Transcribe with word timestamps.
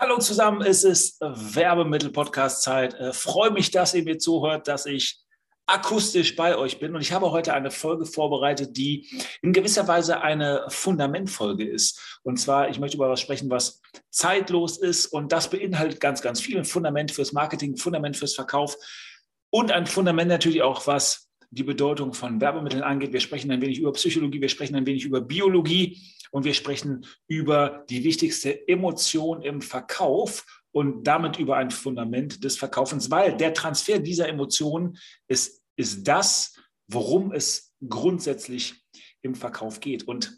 Hallo 0.00 0.18
zusammen, 0.18 0.62
es 0.62 0.84
ist 0.84 1.20
Werbemittel-Podcast-Zeit. 1.20 2.94
Äh, 2.94 3.12
freue 3.12 3.50
mich, 3.50 3.72
dass 3.72 3.94
ihr 3.94 4.04
mir 4.04 4.16
zuhört, 4.16 4.68
dass 4.68 4.86
ich 4.86 5.18
akustisch 5.66 6.36
bei 6.36 6.56
euch 6.56 6.78
bin. 6.78 6.94
Und 6.94 7.00
ich 7.00 7.12
habe 7.12 7.32
heute 7.32 7.52
eine 7.52 7.72
Folge 7.72 8.06
vorbereitet, 8.06 8.76
die 8.76 9.08
in 9.42 9.52
gewisser 9.52 9.88
Weise 9.88 10.20
eine 10.20 10.66
Fundamentfolge 10.68 11.68
ist. 11.68 12.20
Und 12.22 12.36
zwar, 12.36 12.68
ich 12.68 12.78
möchte 12.78 12.96
über 12.96 13.10
was 13.10 13.20
sprechen, 13.20 13.50
was 13.50 13.82
zeitlos 14.08 14.78
ist. 14.78 15.06
Und 15.06 15.32
das 15.32 15.50
beinhaltet 15.50 15.98
ganz, 15.98 16.22
ganz 16.22 16.40
viel. 16.40 16.58
Ein 16.58 16.64
Fundament 16.64 17.10
fürs 17.10 17.32
Marketing, 17.32 17.76
Fundament 17.76 18.16
fürs 18.16 18.36
Verkauf 18.36 18.76
und 19.50 19.72
ein 19.72 19.88
Fundament 19.88 20.28
natürlich 20.28 20.62
auch, 20.62 20.86
was 20.86 21.27
die 21.50 21.62
Bedeutung 21.62 22.12
von 22.12 22.40
Werbemitteln 22.40 22.82
angeht. 22.82 23.12
Wir 23.12 23.20
sprechen 23.20 23.50
ein 23.50 23.60
wenig 23.60 23.78
über 23.78 23.92
Psychologie, 23.92 24.40
wir 24.40 24.48
sprechen 24.48 24.76
ein 24.76 24.86
wenig 24.86 25.04
über 25.04 25.20
Biologie 25.20 26.00
und 26.30 26.44
wir 26.44 26.54
sprechen 26.54 27.06
über 27.26 27.84
die 27.88 28.04
wichtigste 28.04 28.68
Emotion 28.68 29.42
im 29.42 29.62
Verkauf 29.62 30.44
und 30.72 31.04
damit 31.04 31.38
über 31.38 31.56
ein 31.56 31.70
Fundament 31.70 32.44
des 32.44 32.58
Verkaufens, 32.58 33.10
weil 33.10 33.36
der 33.36 33.54
Transfer 33.54 33.98
dieser 33.98 34.28
Emotionen 34.28 34.98
ist, 35.26 35.62
ist 35.76 36.06
das, 36.06 36.54
worum 36.86 37.32
es 37.32 37.74
grundsätzlich 37.86 38.84
im 39.22 39.34
Verkauf 39.34 39.80
geht. 39.80 40.06
Und 40.06 40.37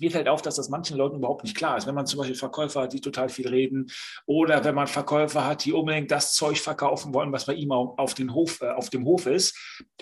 mir 0.00 0.10
fällt 0.10 0.28
auf, 0.28 0.42
dass 0.42 0.56
das 0.56 0.68
manchen 0.68 0.96
Leuten 0.96 1.16
überhaupt 1.16 1.44
nicht 1.44 1.56
klar 1.56 1.76
ist. 1.76 1.86
Wenn 1.86 1.94
man 1.94 2.06
zum 2.06 2.18
Beispiel 2.18 2.36
Verkäufer 2.36 2.82
hat, 2.82 2.92
die 2.92 3.00
total 3.00 3.28
viel 3.28 3.48
reden, 3.48 3.90
oder 4.26 4.64
wenn 4.64 4.74
man 4.74 4.86
Verkäufer 4.86 5.46
hat, 5.46 5.64
die 5.64 5.72
unbedingt 5.72 6.10
das 6.10 6.34
Zeug 6.34 6.58
verkaufen 6.58 7.14
wollen, 7.14 7.32
was 7.32 7.46
bei 7.46 7.54
ihm 7.54 7.72
auf, 7.72 8.14
den 8.14 8.34
Hof, 8.34 8.60
äh, 8.62 8.70
auf 8.70 8.90
dem 8.90 9.04
Hof 9.04 9.26
ist, 9.26 9.56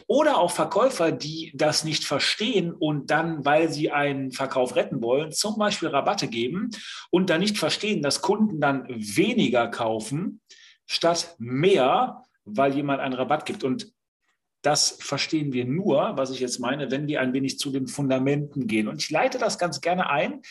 oder 0.06 0.38
auch 0.38 0.50
Verkäufer, 0.50 1.12
die 1.12 1.52
das 1.54 1.84
nicht 1.84 2.04
verstehen 2.04 2.72
und 2.72 3.10
dann, 3.10 3.44
weil 3.44 3.70
sie 3.70 3.90
einen 3.90 4.32
Verkauf 4.32 4.76
retten 4.76 5.02
wollen, 5.02 5.32
zum 5.32 5.58
Beispiel 5.58 5.88
Rabatte 5.88 6.28
geben 6.28 6.70
und 7.10 7.30
dann 7.30 7.40
nicht 7.40 7.58
verstehen, 7.58 8.02
dass 8.02 8.22
Kunden 8.22 8.60
dann 8.60 8.86
weniger 8.88 9.68
kaufen 9.68 10.40
statt 10.86 11.34
mehr, 11.38 12.22
weil 12.44 12.74
jemand 12.74 13.00
einen 13.00 13.14
Rabatt 13.14 13.44
gibt. 13.44 13.62
Und 13.62 13.92
das 14.68 14.98
verstehen 15.00 15.54
wir 15.54 15.64
nur, 15.64 16.18
was 16.18 16.30
ich 16.30 16.40
jetzt 16.40 16.58
meine, 16.58 16.90
wenn 16.90 17.08
wir 17.08 17.22
ein 17.22 17.32
wenig 17.32 17.58
zu 17.58 17.70
den 17.70 17.86
Fundamenten 17.86 18.66
gehen. 18.66 18.86
Und 18.86 19.00
ich 19.02 19.08
leite 19.08 19.38
das 19.38 19.58
ganz 19.58 19.80
gerne 19.80 20.10
ein, 20.10 20.42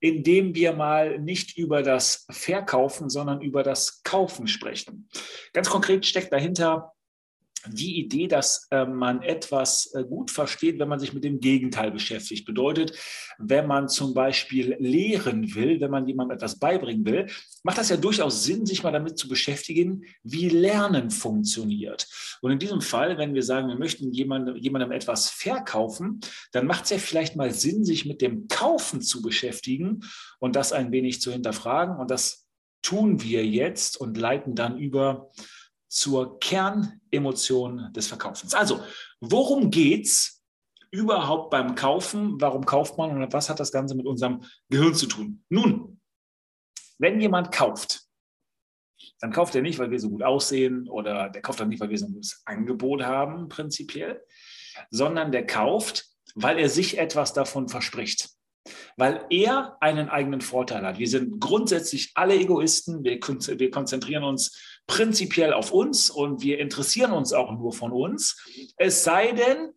indem 0.00 0.54
wir 0.54 0.72
mal 0.72 1.18
nicht 1.18 1.58
über 1.58 1.82
das 1.82 2.26
Verkaufen, 2.30 3.10
sondern 3.10 3.42
über 3.42 3.62
das 3.62 4.02
Kaufen 4.02 4.46
sprechen. 4.46 5.10
Ganz 5.52 5.68
konkret 5.68 6.06
steckt 6.06 6.32
dahinter 6.32 6.94
die 7.68 7.98
Idee, 7.98 8.28
dass 8.28 8.66
äh, 8.70 8.84
man 8.84 9.22
etwas 9.22 9.92
äh, 9.94 10.04
gut 10.04 10.30
versteht, 10.30 10.78
wenn 10.78 10.88
man 10.88 10.98
sich 10.98 11.12
mit 11.12 11.24
dem 11.24 11.40
Gegenteil 11.40 11.90
beschäftigt. 11.90 12.46
Bedeutet, 12.46 12.92
wenn 13.38 13.66
man 13.66 13.88
zum 13.88 14.14
Beispiel 14.14 14.76
lehren 14.78 15.54
will, 15.54 15.80
wenn 15.80 15.90
man 15.90 16.06
jemandem 16.06 16.36
etwas 16.36 16.58
beibringen 16.58 17.04
will, 17.04 17.26
macht 17.62 17.78
das 17.78 17.88
ja 17.88 17.96
durchaus 17.96 18.44
Sinn, 18.44 18.66
sich 18.66 18.82
mal 18.82 18.92
damit 18.92 19.18
zu 19.18 19.28
beschäftigen, 19.28 20.04
wie 20.22 20.48
Lernen 20.48 21.10
funktioniert. 21.10 22.08
Und 22.40 22.52
in 22.52 22.58
diesem 22.58 22.80
Fall, 22.80 23.18
wenn 23.18 23.34
wir 23.34 23.42
sagen, 23.42 23.68
wir 23.68 23.78
möchten 23.78 24.12
jemandem, 24.12 24.56
jemandem 24.56 24.92
etwas 24.92 25.30
verkaufen, 25.30 26.20
dann 26.52 26.66
macht 26.66 26.84
es 26.84 26.90
ja 26.90 26.98
vielleicht 26.98 27.36
mal 27.36 27.52
Sinn, 27.52 27.84
sich 27.84 28.06
mit 28.06 28.22
dem 28.22 28.48
Kaufen 28.48 29.00
zu 29.00 29.22
beschäftigen 29.22 30.00
und 30.38 30.56
das 30.56 30.72
ein 30.72 30.92
wenig 30.92 31.20
zu 31.20 31.32
hinterfragen. 31.32 31.96
Und 31.96 32.10
das 32.10 32.46
tun 32.82 33.22
wir 33.22 33.44
jetzt 33.44 33.96
und 34.00 34.16
leiten 34.16 34.54
dann 34.54 34.78
über 34.78 35.30
zur 35.96 36.38
Kernemotion 36.40 37.90
des 37.94 38.06
Verkaufens. 38.06 38.52
Also, 38.52 38.82
worum 39.20 39.70
geht 39.70 40.04
es 40.04 40.44
überhaupt 40.90 41.48
beim 41.50 41.74
Kaufen? 41.74 42.38
Warum 42.38 42.66
kauft 42.66 42.98
man 42.98 43.22
und 43.22 43.32
was 43.32 43.48
hat 43.48 43.60
das 43.60 43.72
Ganze 43.72 43.94
mit 43.94 44.04
unserem 44.04 44.42
Gehirn 44.68 44.94
zu 44.94 45.06
tun? 45.06 45.42
Nun, 45.48 46.02
wenn 46.98 47.18
jemand 47.18 47.50
kauft, 47.50 48.02
dann 49.20 49.32
kauft 49.32 49.54
er 49.54 49.62
nicht, 49.62 49.78
weil 49.78 49.90
wir 49.90 49.98
so 49.98 50.10
gut 50.10 50.22
aussehen 50.22 50.86
oder 50.86 51.30
der 51.30 51.40
kauft 51.40 51.60
dann 51.60 51.70
nicht, 51.70 51.80
weil 51.80 51.88
wir 51.88 51.98
so 51.98 52.04
ein 52.04 52.12
gutes 52.12 52.42
Angebot 52.44 53.02
haben, 53.02 53.48
prinzipiell, 53.48 54.22
sondern 54.90 55.32
der 55.32 55.46
kauft, 55.46 56.10
weil 56.34 56.58
er 56.58 56.68
sich 56.68 56.98
etwas 56.98 57.32
davon 57.32 57.68
verspricht 57.68 58.36
weil 58.96 59.24
er 59.30 59.76
einen 59.80 60.08
eigenen 60.08 60.40
Vorteil 60.40 60.84
hat. 60.84 60.98
Wir 60.98 61.08
sind 61.08 61.40
grundsätzlich 61.40 62.12
alle 62.14 62.34
Egoisten. 62.34 63.04
Wir 63.04 63.20
konzentrieren 63.70 64.24
uns 64.24 64.75
prinzipiell 64.86 65.52
auf 65.52 65.72
uns 65.72 66.10
und 66.10 66.42
wir 66.42 66.58
interessieren 66.58 67.12
uns 67.12 67.32
auch 67.32 67.52
nur 67.52 67.72
von 67.72 67.92
uns. 67.92 68.36
Es 68.76 69.04
sei 69.04 69.32
denn, 69.32 69.72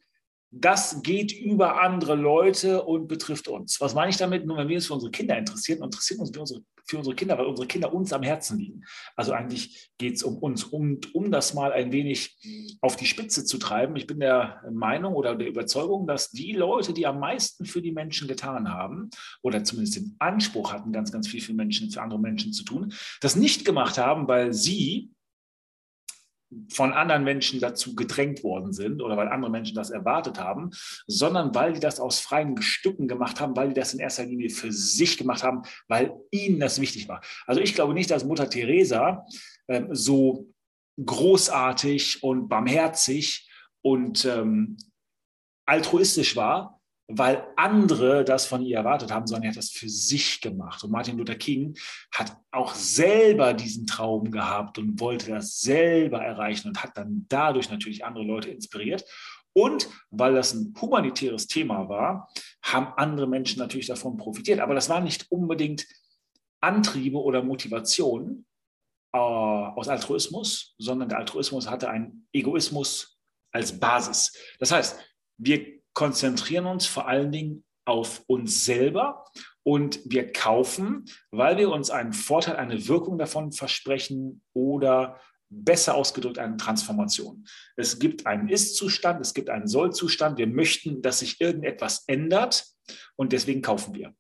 das 0.52 1.04
geht 1.04 1.32
über 1.32 1.80
andere 1.82 2.16
Leute 2.16 2.84
und 2.84 3.08
betrifft 3.08 3.48
uns. 3.48 3.80
Was 3.82 3.94
meine 3.94 4.10
ich 4.10 4.18
damit? 4.18 4.46
Nur 4.46 4.58
wenn 4.58 4.68
wir 4.68 4.78
uns 4.78 4.88
für 4.88 4.96
unsere 4.96 5.12
Kinder 5.12 5.38
interessieren, 5.38 5.84
interessieren 5.84 6.22
uns 6.22 6.32
für 6.32 6.40
unsere, 6.40 6.62
für 6.86 6.98
unsere 6.98 7.16
Kinder, 7.16 7.38
weil 7.38 7.46
unsere 7.46 7.68
Kinder 7.68 7.94
uns 7.94 8.12
am 8.14 8.24
Herzen 8.24 8.58
liegen. 8.58 8.84
Also 9.16 9.34
eigentlich 9.34 9.92
geht 10.00 10.16
es 10.16 10.24
um 10.24 10.38
uns. 10.38 10.64
Und 10.64 11.14
um 11.14 11.30
das 11.30 11.54
mal 11.54 11.72
ein 11.72 11.92
wenig 11.92 12.78
auf 12.82 12.96
die 12.96 13.06
Spitze 13.06 13.46
zu 13.46 13.60
treiben, 13.60 13.96
ich 13.96 14.08
bin 14.08 14.20
der 14.20 14.64
Meinung 14.72 15.14
oder 15.14 15.36
der 15.36 15.48
Überzeugung, 15.48 16.08
dass 16.08 16.32
die 16.32 16.54
Leute, 16.54 16.94
die 16.94 17.06
am 17.06 17.20
meisten 17.20 17.66
für 17.66 17.84
die 17.84 17.92
Menschen 17.92 18.28
getan 18.28 18.74
haben, 18.74 19.12
oder 19.44 19.64
zumindest 19.64 19.98
den 19.98 20.16
Anspruch 20.18 20.74
hatten, 20.74 20.92
ganz, 20.92 21.12
ganz 21.12 21.28
viel 21.28 21.42
für 21.42 21.54
Menschen, 21.54 21.92
für 21.92 22.02
andere 22.02 22.20
Menschen 22.20 22.54
zu 22.54 22.64
tun, 22.64 22.92
das 23.22 23.36
nicht 23.36 23.66
gemacht 23.66 24.00
haben, 24.00 24.28
weil 24.28 24.52
sie 24.54 25.12
von 26.70 26.94
anderen 26.94 27.24
Menschen 27.24 27.60
dazu 27.60 27.96
gedrängt 27.96 28.44
worden 28.44 28.74
sind 28.74 29.02
oder 29.02 29.18
weil 29.18 29.28
andere 29.28 29.52
Menschen 29.52 29.76
das 29.76 29.92
erwartet 29.92 30.40
haben, 30.40 30.72
sondern 31.06 31.54
weil 31.54 31.74
die 31.74 31.80
das 31.80 32.00
aus 32.00 32.20
freien 32.20 32.60
Stücken 32.62 33.08
gemacht 33.08 33.40
haben, 33.40 33.56
weil 33.56 33.70
die 33.70 33.76
das 33.76 33.94
in 33.94 34.00
erster 34.00 34.26
Linie 34.26 34.50
für 34.50 34.72
sich 34.72 35.18
gemacht 35.18 35.44
haben, 35.44 35.62
weil 35.88 36.14
ihnen 36.32 36.60
das 36.60 36.82
wichtig 36.82 37.08
war. 37.08 37.22
Also 37.46 37.62
ich 37.62 37.76
glaube 37.76 37.94
nicht, 37.94 38.10
dass 38.10 38.26
Mutter 38.26 38.50
Teresa 38.50 39.26
äh, 39.68 39.84
so 39.92 40.52
großartig 41.04 42.24
und 42.24 42.50
barmherzig 42.50 43.50
und 43.82 44.26
ähm, 44.26 44.78
altruistisch 45.66 46.36
war, 46.36 46.79
weil 47.12 47.48
andere 47.56 48.24
das 48.24 48.46
von 48.46 48.62
ihr 48.64 48.78
erwartet 48.78 49.12
haben, 49.12 49.26
sondern 49.26 49.46
er 49.46 49.50
hat 49.50 49.58
das 49.58 49.72
für 49.72 49.90
sich 49.90 50.42
gemacht. 50.42 50.84
Und 50.84 50.92
Martin 50.92 51.18
Luther 51.18 51.36
King 51.36 51.76
hat 52.14 52.38
auch 52.52 52.76
selber 52.76 53.56
diesen 53.56 53.88
Traum 53.88 54.30
gehabt 54.30 54.78
und 54.78 55.00
wollte 55.00 55.32
das 55.32 55.60
selber 55.60 56.20
erreichen 56.20 56.68
und 56.68 56.84
hat 56.84 56.96
dann 56.96 57.26
dadurch 57.28 57.72
natürlich 57.72 58.06
andere 58.06 58.24
Leute 58.24 58.50
inspiriert. 58.50 59.04
Und 59.54 59.90
weil 60.12 60.36
das 60.36 60.54
ein 60.54 60.76
humanitäres 60.80 61.48
Thema 61.48 61.90
war, 61.90 62.30
haben 62.62 62.94
andere 62.96 63.28
Menschen 63.28 63.58
natürlich 63.58 63.88
davon 63.88 64.16
profitiert. 64.16 64.60
Aber 64.60 64.76
das 64.76 64.88
war 64.88 65.02
nicht 65.02 65.26
unbedingt 65.32 65.88
Antriebe 66.62 67.18
oder 67.18 67.42
Motivationen 67.42 68.46
äh, 69.14 69.18
aus 69.18 69.88
Altruismus, 69.88 70.76
sondern 70.78 71.10
der 71.10 71.18
Altruismus 71.18 71.68
hatte 71.68 71.90
einen 71.90 72.28
Egoismus 72.32 73.20
als 73.52 73.80
Basis. 73.80 74.32
Das 74.60 74.72
heißt, 74.72 75.00
wir 75.38 75.79
konzentrieren 76.00 76.66
uns 76.66 76.86
vor 76.86 77.10
allen 77.10 77.30
Dingen 77.30 77.66
auf 77.84 78.24
uns 78.28 78.64
selber 78.64 79.26
und 79.64 80.00
wir 80.06 80.32
kaufen, 80.32 81.04
weil 81.30 81.58
wir 81.58 81.72
uns 81.72 81.90
einen 81.90 82.14
Vorteil, 82.14 82.56
eine 82.56 82.88
Wirkung 82.88 83.18
davon 83.18 83.52
versprechen 83.52 84.42
oder 84.54 85.20
besser 85.50 85.96
ausgedrückt 85.96 86.40
eine 86.40 86.56
Transformation. 86.56 87.44
Es 87.76 88.00
gibt 88.00 88.28
einen 88.28 88.48
Ist-Zustand, 88.48 89.20
es 89.20 89.34
gibt 89.34 89.50
einen 89.50 89.68
Soll-Zustand. 89.68 90.38
Wir 90.38 90.48
möchten, 90.48 91.02
dass 91.02 91.20
sich 91.20 91.42
irgendetwas 91.42 92.06
ändert 92.08 92.64
und 93.18 93.34
deswegen 93.34 93.62
kaufen 93.62 93.94
wir. 93.94 94.14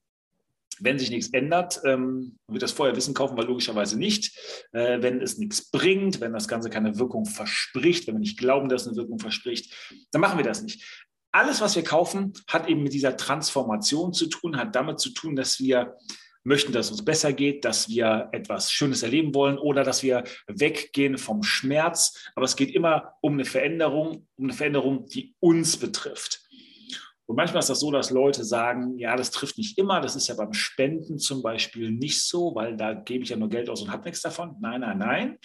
Wenn 0.81 0.99
sich 0.99 1.09
nichts 1.09 1.31
ändert, 1.31 1.79
ähm, 1.85 2.39
wird 2.47 2.63
das 2.63 2.73
vorher 2.73 2.97
wissen, 2.97 3.13
kaufen 3.13 3.37
wir 3.37 3.45
logischerweise 3.45 3.97
nicht. 3.97 4.37
Äh, 4.73 5.01
wenn 5.01 5.21
es 5.21 5.37
nichts 5.37 5.71
bringt, 5.71 6.19
wenn 6.19 6.33
das 6.33 6.49
Ganze 6.49 6.69
keine 6.69 6.99
Wirkung 6.99 7.25
verspricht, 7.25 8.07
wenn 8.07 8.15
wir 8.15 8.19
nicht 8.19 8.37
glauben, 8.37 8.67
dass 8.67 8.81
es 8.81 8.89
eine 8.89 8.97
Wirkung 8.97 9.19
verspricht, 9.19 9.73
dann 10.11 10.19
machen 10.19 10.37
wir 10.37 10.45
das 10.45 10.61
nicht 10.61 11.07
alles, 11.31 11.61
was 11.61 11.75
wir 11.75 11.83
kaufen, 11.83 12.33
hat 12.47 12.67
eben 12.67 12.83
mit 12.83 12.93
dieser 12.93 13.15
Transformation 13.15 14.13
zu 14.13 14.27
tun, 14.27 14.57
hat 14.57 14.75
damit 14.75 14.99
zu 14.99 15.11
tun, 15.11 15.35
dass 15.35 15.59
wir 15.59 15.95
möchten, 16.43 16.71
dass 16.71 16.87
es 16.87 16.91
uns 16.93 17.05
besser 17.05 17.33
geht, 17.33 17.65
dass 17.65 17.89
wir 17.89 18.29
etwas 18.31 18.71
Schönes 18.71 19.03
erleben 19.03 19.35
wollen 19.35 19.57
oder 19.57 19.83
dass 19.83 20.03
wir 20.03 20.23
weggehen 20.47 21.17
vom 21.17 21.43
Schmerz. 21.43 22.17
Aber 22.35 22.45
es 22.45 22.55
geht 22.55 22.73
immer 22.73 23.13
um 23.21 23.33
eine 23.33 23.45
Veränderung, 23.45 24.27
um 24.35 24.45
eine 24.45 24.53
Veränderung, 24.53 25.05
die 25.05 25.35
uns 25.39 25.77
betrifft. 25.77 26.41
Und 27.27 27.35
manchmal 27.35 27.59
ist 27.59 27.69
das 27.69 27.81
so, 27.81 27.91
dass 27.91 28.09
Leute 28.09 28.43
sagen, 28.43 28.97
ja, 28.97 29.15
das 29.15 29.29
trifft 29.29 29.59
nicht 29.59 29.77
immer. 29.77 30.01
Das 30.01 30.15
ist 30.15 30.27
ja 30.27 30.35
beim 30.35 30.53
Spenden 30.53 31.19
zum 31.19 31.43
Beispiel 31.43 31.91
nicht 31.91 32.23
so, 32.23 32.55
weil 32.55 32.75
da 32.75 32.93
gebe 32.93 33.23
ich 33.23 33.29
ja 33.29 33.37
nur 33.37 33.49
Geld 33.49 33.69
aus 33.69 33.83
und 33.83 33.91
habe 33.91 34.05
nichts 34.05 34.21
davon. 34.21 34.55
Nein, 34.59 34.81
nein, 34.81 34.97
nein. 34.97 35.37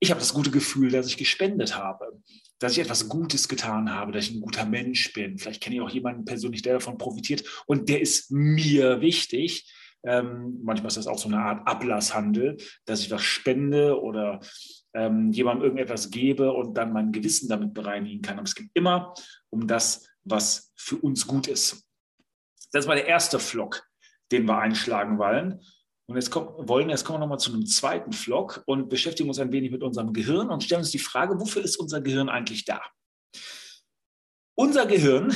Ich 0.00 0.10
habe 0.10 0.20
das 0.20 0.32
gute 0.32 0.50
Gefühl, 0.50 0.90
dass 0.90 1.06
ich 1.06 1.18
gespendet 1.18 1.76
habe 1.76 2.22
dass 2.62 2.72
ich 2.72 2.78
etwas 2.78 3.08
Gutes 3.08 3.48
getan 3.48 3.92
habe, 3.92 4.12
dass 4.12 4.26
ich 4.26 4.34
ein 4.36 4.40
guter 4.40 4.64
Mensch 4.64 5.12
bin. 5.12 5.36
Vielleicht 5.36 5.60
kenne 5.60 5.76
ich 5.76 5.82
auch 5.82 5.90
jemanden 5.90 6.24
persönlich, 6.24 6.62
der 6.62 6.74
davon 6.74 6.96
profitiert 6.96 7.42
und 7.66 7.88
der 7.88 8.00
ist 8.00 8.30
mir 8.30 9.00
wichtig. 9.00 9.72
Ähm, 10.04 10.60
manchmal 10.62 10.88
ist 10.88 10.96
das 10.96 11.08
auch 11.08 11.18
so 11.18 11.28
eine 11.28 11.38
Art 11.38 11.66
Ablasshandel, 11.66 12.58
dass 12.84 13.00
ich 13.00 13.10
was 13.10 13.22
spende 13.22 14.00
oder 14.00 14.38
ähm, 14.94 15.32
jemandem 15.32 15.64
irgendetwas 15.64 16.10
gebe 16.10 16.52
und 16.52 16.74
dann 16.74 16.92
mein 16.92 17.10
Gewissen 17.10 17.48
damit 17.48 17.74
bereinigen 17.74 18.22
kann. 18.22 18.38
Aber 18.38 18.46
es 18.46 18.54
geht 18.54 18.70
immer 18.74 19.12
um 19.50 19.66
das, 19.66 20.08
was 20.22 20.72
für 20.76 20.96
uns 20.96 21.26
gut 21.26 21.48
ist. 21.48 21.84
Das 22.70 22.86
war 22.86 22.94
der 22.94 23.06
erste 23.06 23.40
Flock, 23.40 23.88
den 24.30 24.46
wir 24.46 24.58
einschlagen 24.58 25.18
wollen. 25.18 25.60
Und 26.08 26.16
jetzt 26.16 26.30
kommen, 26.30 26.68
wollen, 26.68 26.90
jetzt 26.90 27.04
kommen 27.04 27.16
wir 27.16 27.20
nochmal 27.20 27.38
zu 27.38 27.52
einem 27.52 27.66
zweiten 27.66 28.12
Vlog 28.12 28.62
und 28.66 28.88
beschäftigen 28.88 29.28
uns 29.28 29.38
ein 29.38 29.52
wenig 29.52 29.70
mit 29.70 29.82
unserem 29.82 30.12
Gehirn 30.12 30.50
und 30.50 30.62
stellen 30.62 30.80
uns 30.80 30.90
die 30.90 30.98
Frage, 30.98 31.38
wofür 31.38 31.62
ist 31.62 31.76
unser 31.76 32.00
Gehirn 32.00 32.28
eigentlich 32.28 32.64
da? 32.64 32.82
Unser 34.54 34.86
Gehirn, 34.86 35.34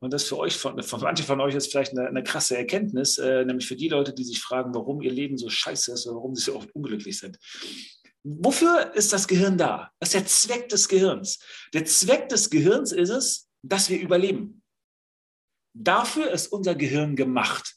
und 0.00 0.12
das 0.12 0.24
für 0.24 0.38
euch, 0.38 0.56
von, 0.56 0.82
von 0.82 1.00
manche 1.00 1.22
von 1.22 1.40
euch 1.40 1.54
ist 1.54 1.70
vielleicht 1.70 1.92
eine, 1.92 2.08
eine 2.08 2.24
krasse 2.24 2.56
Erkenntnis, 2.56 3.18
äh, 3.18 3.44
nämlich 3.44 3.66
für 3.66 3.76
die 3.76 3.88
Leute, 3.88 4.12
die 4.12 4.24
sich 4.24 4.40
fragen, 4.40 4.74
warum 4.74 5.00
ihr 5.02 5.12
Leben 5.12 5.36
so 5.38 5.48
scheiße 5.48 5.92
ist 5.92 6.06
oder 6.06 6.16
warum 6.16 6.34
sie 6.34 6.42
so 6.42 6.56
oft 6.56 6.74
unglücklich 6.74 7.18
sind. 7.18 7.38
Wofür 8.22 8.94
ist 8.94 9.12
das 9.12 9.28
Gehirn 9.28 9.56
da? 9.56 9.90
Was 9.98 10.10
ist 10.10 10.14
der 10.14 10.26
Zweck 10.26 10.68
des 10.68 10.88
Gehirns? 10.88 11.38
Der 11.72 11.84
Zweck 11.84 12.28
des 12.28 12.50
Gehirns 12.50 12.92
ist 12.92 13.10
es, 13.10 13.48
dass 13.62 13.88
wir 13.88 14.00
überleben. 14.00 14.62
Dafür 15.74 16.30
ist 16.30 16.48
unser 16.48 16.74
Gehirn 16.74 17.16
gemacht. 17.16 17.76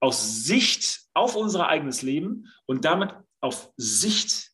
Aus 0.00 0.44
Sicht 0.44 1.02
auf 1.14 1.36
unser 1.36 1.68
eigenes 1.68 2.02
Leben 2.02 2.46
und 2.66 2.84
damit 2.84 3.14
auf 3.40 3.72
Sicht 3.76 4.50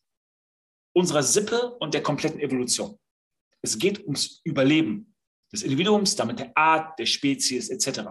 unserer 0.93 1.23
Sippe 1.23 1.75
und 1.79 1.93
der 1.93 2.03
kompletten 2.03 2.39
Evolution. 2.39 2.97
Es 3.61 3.77
geht 3.77 4.03
ums 4.03 4.41
Überleben 4.43 5.15
des 5.51 5.63
Individuums, 5.63 6.15
damit 6.15 6.39
der 6.39 6.57
Art, 6.57 6.97
der 6.99 7.05
Spezies 7.05 7.69
etc. 7.69 8.09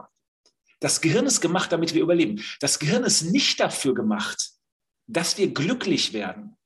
Das 0.80 1.00
Gehirn 1.00 1.26
ist 1.26 1.40
gemacht, 1.40 1.72
damit 1.72 1.94
wir 1.94 2.02
überleben. 2.02 2.42
Das 2.60 2.78
Gehirn 2.78 3.04
ist 3.04 3.22
nicht 3.22 3.60
dafür 3.60 3.94
gemacht, 3.94 4.50
dass 5.06 5.38
wir 5.38 5.52
glücklich 5.52 6.12
werden. 6.12 6.56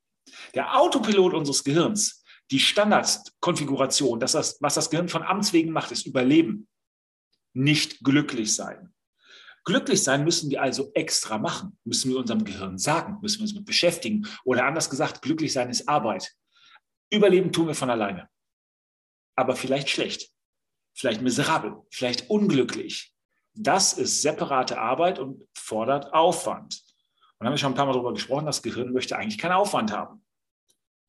Der 0.53 0.77
Autopilot 0.77 1.33
unseres 1.33 1.63
Gehirns, 1.63 2.23
die 2.51 2.59
Standardkonfiguration, 2.59 4.19
das, 4.19 4.57
was 4.59 4.73
das 4.73 4.89
Gehirn 4.89 5.09
von 5.09 5.23
Amts 5.23 5.53
wegen 5.53 5.71
macht, 5.71 5.91
ist 5.91 6.05
Überleben, 6.05 6.67
nicht 7.53 8.03
glücklich 8.03 8.53
sein. 8.53 8.93
Glücklich 9.63 10.03
sein 10.03 10.23
müssen 10.23 10.49
wir 10.49 10.61
also 10.61 10.91
extra 10.93 11.37
machen, 11.37 11.77
müssen 11.83 12.11
wir 12.11 12.17
unserem 12.17 12.43
Gehirn 12.43 12.77
sagen, 12.77 13.19
müssen 13.21 13.39
wir 13.39 13.43
uns 13.43 13.53
mit 13.53 13.65
beschäftigen. 13.65 14.27
Oder 14.43 14.65
anders 14.65 14.89
gesagt, 14.89 15.21
glücklich 15.21 15.53
sein 15.53 15.69
ist 15.69 15.87
Arbeit. 15.87 16.33
Überleben 17.11 17.51
tun 17.51 17.67
wir 17.67 17.75
von 17.75 17.89
alleine. 17.89 18.27
Aber 19.35 19.55
vielleicht 19.55 19.89
schlecht, 19.89 20.31
vielleicht 20.93 21.21
miserabel, 21.21 21.75
vielleicht 21.91 22.29
unglücklich. 22.29 23.13
Das 23.53 23.93
ist 23.93 24.21
separate 24.21 24.79
Arbeit 24.79 25.19
und 25.19 25.47
fordert 25.53 26.13
Aufwand. 26.13 26.81
Und 27.37 27.45
haben 27.45 27.53
wir 27.53 27.57
schon 27.57 27.73
ein 27.73 27.75
paar 27.75 27.85
Mal 27.85 27.93
darüber 27.93 28.13
gesprochen, 28.13 28.45
das 28.45 28.61
Gehirn 28.61 28.93
möchte 28.93 29.17
eigentlich 29.17 29.37
keinen 29.37 29.53
Aufwand 29.53 29.91
haben. 29.91 30.23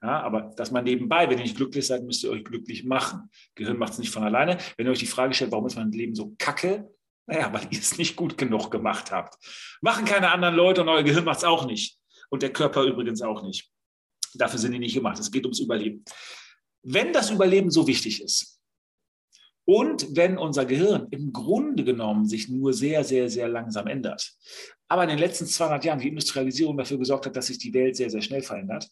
Ja, 0.03 0.21
aber 0.23 0.53
das 0.57 0.73
mal 0.73 0.83
nebenbei, 0.83 1.31
wenn 1.31 1.39
ihr 1.39 1.45
nicht 1.45 1.57
glücklich 1.57 1.87
seid, 1.87 2.03
müsst 2.03 2.25
ihr 2.25 2.31
euch 2.31 2.43
glücklich 2.43 2.85
machen. 2.85 3.31
Gehirn 3.55 3.79
macht 3.79 3.93
es 3.93 3.99
nicht 3.99 4.11
von 4.11 4.25
alleine. 4.25 4.59
Wenn 4.77 4.87
ihr 4.87 4.93
euch 4.93 4.99
die 4.99 5.07
Frage 5.07 5.33
stellt, 5.33 5.53
warum 5.53 5.67
ist 5.67 5.77
mein 5.77 5.93
Leben 5.93 6.17
so 6.17 6.35
kacke, 6.39 6.93
naja, 7.27 7.53
weil 7.53 7.67
ihr 7.71 7.79
es 7.79 7.99
nicht 7.99 8.17
gut 8.17 8.37
genug 8.37 8.71
gemacht 8.71 9.13
habt. 9.13 9.37
Machen 9.81 10.05
keine 10.05 10.31
anderen 10.31 10.55
Leute 10.55 10.83
und 10.83 10.89
euer 10.89 11.03
Gehirn 11.03 11.25
macht 11.25 11.39
es 11.39 11.45
auch 11.45 11.67
nicht. 11.67 11.99
Und 12.31 12.43
der 12.43 12.53
Körper 12.53 12.83
übrigens 12.85 13.23
auch 13.23 13.43
nicht. 13.43 13.71
Dafür 14.35 14.59
sind 14.59 14.73
die 14.73 14.79
nicht 14.79 14.95
gemacht. 14.95 15.19
Es 15.19 15.31
geht 15.31 15.45
ums 15.45 15.61
Überleben. 15.61 16.05
Wenn 16.83 17.13
das 17.13 17.31
Überleben 17.31 17.71
so 17.71 17.87
wichtig 17.87 18.23
ist 18.23 18.61
und 19.65 20.17
wenn 20.17 20.39
unser 20.39 20.65
Gehirn 20.65 21.07
im 21.11 21.33
Grunde 21.33 21.85
genommen 21.85 22.27
sich 22.27 22.49
nur 22.49 22.73
sehr, 22.73 23.05
sehr, 23.05 23.29
sehr 23.31 23.49
langsam 23.49 23.87
ändert, 23.87 24.35
aber 24.89 25.05
in 25.05 25.11
den 25.11 25.19
letzten 25.19 25.47
200 25.47 25.85
Jahren 25.85 26.01
die 26.01 26.09
Industrialisierung 26.09 26.77
dafür 26.77 26.99
gesorgt 26.99 27.27
hat, 27.27 27.37
dass 27.37 27.47
sich 27.47 27.59
die 27.59 27.73
Welt 27.73 27.97
sehr, 27.97 28.11
sehr 28.11 28.23
schnell 28.23 28.43
verändert 28.43 28.91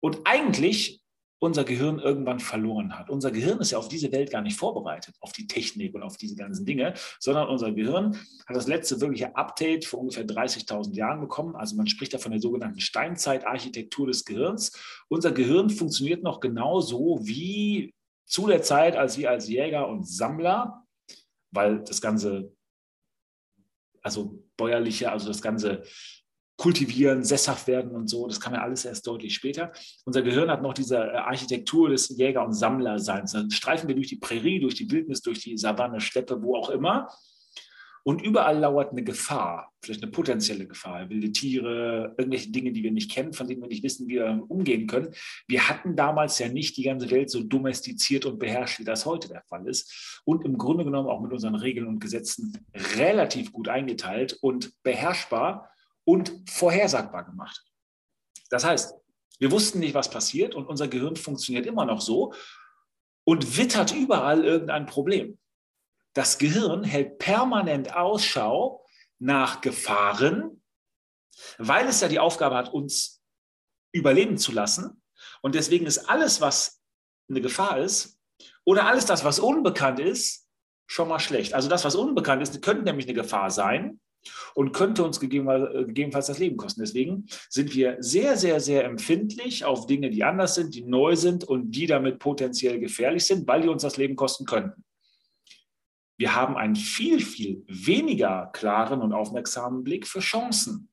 und 0.00 0.20
eigentlich 0.24 1.00
unser 1.40 1.64
Gehirn 1.64 1.98
irgendwann 1.98 2.40
verloren 2.40 2.98
hat. 2.98 3.10
Unser 3.10 3.30
Gehirn 3.30 3.60
ist 3.60 3.70
ja 3.70 3.78
auf 3.78 3.88
diese 3.88 4.10
Welt 4.12 4.30
gar 4.30 4.42
nicht 4.42 4.58
vorbereitet, 4.58 5.14
auf 5.20 5.32
die 5.32 5.46
Technik 5.46 5.94
und 5.94 6.02
auf 6.02 6.16
diese 6.16 6.36
ganzen 6.36 6.66
Dinge, 6.66 6.94
sondern 7.20 7.48
unser 7.48 7.72
Gehirn 7.72 8.16
hat 8.46 8.56
das 8.56 8.66
letzte 8.66 9.00
wirkliche 9.00 9.36
Update 9.36 9.84
vor 9.84 10.00
ungefähr 10.00 10.26
30.000 10.26 10.94
Jahren 10.94 11.20
bekommen. 11.20 11.54
Also 11.54 11.76
man 11.76 11.86
spricht 11.86 12.14
da 12.14 12.18
von 12.18 12.32
der 12.32 12.40
sogenannten 12.40 12.80
Steinzeitarchitektur 12.80 14.08
des 14.08 14.24
Gehirns. 14.24 14.72
Unser 15.08 15.32
Gehirn 15.32 15.70
funktioniert 15.70 16.22
noch 16.22 16.40
genauso 16.40 17.20
wie 17.22 17.94
zu 18.26 18.46
der 18.46 18.62
Zeit, 18.62 18.96
als 18.96 19.16
wir 19.16 19.30
als 19.30 19.48
Jäger 19.48 19.88
und 19.88 20.06
Sammler, 20.08 20.84
weil 21.50 21.82
das 21.84 22.00
ganze, 22.00 22.52
also 24.02 24.42
bäuerliche, 24.56 25.10
also 25.10 25.28
das 25.28 25.40
ganze 25.40 25.82
kultivieren, 26.58 27.24
sesshaft 27.24 27.68
werden 27.68 27.92
und 27.92 28.08
so. 28.08 28.26
Das 28.26 28.40
kam 28.40 28.52
ja 28.52 28.62
alles 28.62 28.84
erst 28.84 29.06
deutlich 29.06 29.32
später. 29.32 29.72
Unser 30.04 30.22
Gehirn 30.22 30.50
hat 30.50 30.60
noch 30.60 30.74
diese 30.74 30.98
äh, 30.98 31.16
Architektur 31.16 31.88
des 31.88 32.08
Jäger- 32.10 32.44
und 32.44 32.52
Sammlerseins. 32.52 33.32
Dann 33.32 33.50
streifen 33.50 33.88
wir 33.88 33.94
durch 33.94 34.08
die 34.08 34.16
Prärie, 34.16 34.60
durch 34.60 34.74
die 34.74 34.90
Wildnis, 34.90 35.22
durch 35.22 35.38
die 35.38 35.56
Savanne, 35.56 36.00
Steppe, 36.00 36.42
wo 36.42 36.56
auch 36.56 36.68
immer. 36.68 37.08
Und 38.02 38.22
überall 38.22 38.58
lauert 38.58 38.92
eine 38.92 39.04
Gefahr, 39.04 39.72
vielleicht 39.82 40.02
eine 40.02 40.10
potenzielle 40.10 40.66
Gefahr, 40.66 41.10
wilde 41.10 41.30
Tiere, 41.30 42.14
irgendwelche 42.16 42.50
Dinge, 42.50 42.72
die 42.72 42.82
wir 42.82 42.90
nicht 42.90 43.10
kennen, 43.10 43.34
von 43.34 43.46
denen 43.46 43.60
wir 43.60 43.68
nicht 43.68 43.82
wissen, 43.82 44.08
wie 44.08 44.14
wir 44.14 44.44
umgehen 44.48 44.86
können. 44.86 45.12
Wir 45.46 45.68
hatten 45.68 45.94
damals 45.94 46.38
ja 46.38 46.48
nicht 46.48 46.76
die 46.78 46.84
ganze 46.84 47.10
Welt 47.10 47.28
so 47.28 47.42
domestiziert 47.42 48.24
und 48.24 48.38
beherrscht, 48.38 48.80
wie 48.80 48.84
das 48.84 49.04
heute 49.04 49.28
der 49.28 49.42
Fall 49.42 49.68
ist. 49.68 50.22
Und 50.24 50.44
im 50.44 50.56
Grunde 50.56 50.84
genommen 50.84 51.08
auch 51.08 51.20
mit 51.20 51.32
unseren 51.32 51.54
Regeln 51.54 51.86
und 51.86 52.00
Gesetzen 52.00 52.58
relativ 52.96 53.52
gut 53.52 53.68
eingeteilt 53.68 54.38
und 54.40 54.72
beherrschbar 54.82 55.68
und 56.08 56.32
vorhersagbar 56.48 57.22
gemacht. 57.24 57.62
Das 58.48 58.64
heißt, 58.64 58.94
wir 59.40 59.50
wussten 59.50 59.78
nicht, 59.78 59.92
was 59.92 60.08
passiert 60.08 60.54
und 60.54 60.66
unser 60.66 60.88
Gehirn 60.88 61.16
funktioniert 61.16 61.66
immer 61.66 61.84
noch 61.84 62.00
so 62.00 62.32
und 63.24 63.58
wittert 63.58 63.94
überall 63.94 64.42
irgendein 64.42 64.86
Problem. 64.86 65.38
Das 66.14 66.38
Gehirn 66.38 66.82
hält 66.82 67.18
permanent 67.18 67.94
Ausschau 67.94 68.86
nach 69.18 69.60
Gefahren, 69.60 70.62
weil 71.58 71.86
es 71.86 72.00
ja 72.00 72.08
die 72.08 72.20
Aufgabe 72.20 72.56
hat, 72.56 72.72
uns 72.72 73.22
überleben 73.92 74.38
zu 74.38 74.50
lassen. 74.50 75.02
Und 75.42 75.54
deswegen 75.54 75.84
ist 75.84 76.08
alles, 76.08 76.40
was 76.40 76.80
eine 77.28 77.42
Gefahr 77.42 77.80
ist, 77.80 78.18
oder 78.64 78.86
alles 78.86 79.04
das, 79.04 79.24
was 79.24 79.40
unbekannt 79.40 80.00
ist, 80.00 80.48
schon 80.86 81.08
mal 81.08 81.20
schlecht. 81.20 81.52
Also 81.52 81.68
das, 81.68 81.84
was 81.84 81.96
unbekannt 81.96 82.40
ist, 82.40 82.62
könnte 82.62 82.84
nämlich 82.84 83.04
eine 83.04 83.14
Gefahr 83.14 83.50
sein 83.50 84.00
und 84.54 84.72
könnte 84.72 85.04
uns 85.04 85.20
gegebenenfalls 85.20 86.26
das 86.26 86.38
Leben 86.38 86.56
kosten. 86.56 86.80
Deswegen 86.80 87.26
sind 87.48 87.74
wir 87.74 87.96
sehr, 88.00 88.36
sehr, 88.36 88.60
sehr 88.60 88.84
empfindlich 88.84 89.64
auf 89.64 89.86
Dinge, 89.86 90.10
die 90.10 90.24
anders 90.24 90.54
sind, 90.54 90.74
die 90.74 90.84
neu 90.84 91.16
sind 91.16 91.44
und 91.44 91.70
die 91.72 91.86
damit 91.86 92.18
potenziell 92.18 92.78
gefährlich 92.78 93.24
sind, 93.24 93.46
weil 93.46 93.62
die 93.62 93.68
uns 93.68 93.82
das 93.82 93.96
Leben 93.96 94.16
kosten 94.16 94.44
könnten. 94.44 94.84
Wir 96.18 96.34
haben 96.34 96.56
einen 96.56 96.74
viel, 96.74 97.20
viel 97.20 97.64
weniger 97.68 98.50
klaren 98.52 99.02
und 99.02 99.12
aufmerksamen 99.12 99.84
Blick 99.84 100.06
für 100.06 100.20
Chancen. 100.20 100.88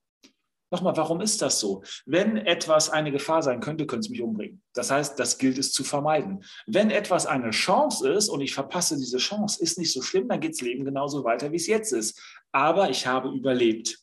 Nochmal, 0.75 0.97
warum 0.97 1.21
ist 1.21 1.41
das 1.41 1.61
so? 1.61 1.83
Wenn 2.05 2.35
etwas 2.35 2.89
eine 2.89 3.09
Gefahr 3.09 3.41
sein 3.41 3.61
könnte, 3.61 3.85
könnte 3.85 4.07
es 4.07 4.09
mich 4.09 4.21
umbringen. 4.21 4.61
Das 4.73 4.91
heißt, 4.91 5.17
das 5.17 5.37
gilt 5.37 5.57
es 5.57 5.71
zu 5.71 5.85
vermeiden. 5.85 6.43
Wenn 6.67 6.89
etwas 6.89 7.25
eine 7.25 7.51
Chance 7.51 8.09
ist 8.09 8.27
und 8.27 8.41
ich 8.41 8.53
verpasse 8.53 8.97
diese 8.97 9.19
Chance, 9.19 9.63
ist 9.63 9.77
nicht 9.77 9.93
so 9.93 10.01
schlimm, 10.01 10.27
dann 10.27 10.41
geht 10.41 10.51
das 10.51 10.59
Leben 10.59 10.83
genauso 10.83 11.23
weiter, 11.23 11.49
wie 11.53 11.55
es 11.55 11.67
jetzt 11.67 11.93
ist. 11.93 12.21
Aber 12.51 12.89
ich 12.89 13.07
habe 13.07 13.29
überlebt. 13.29 13.99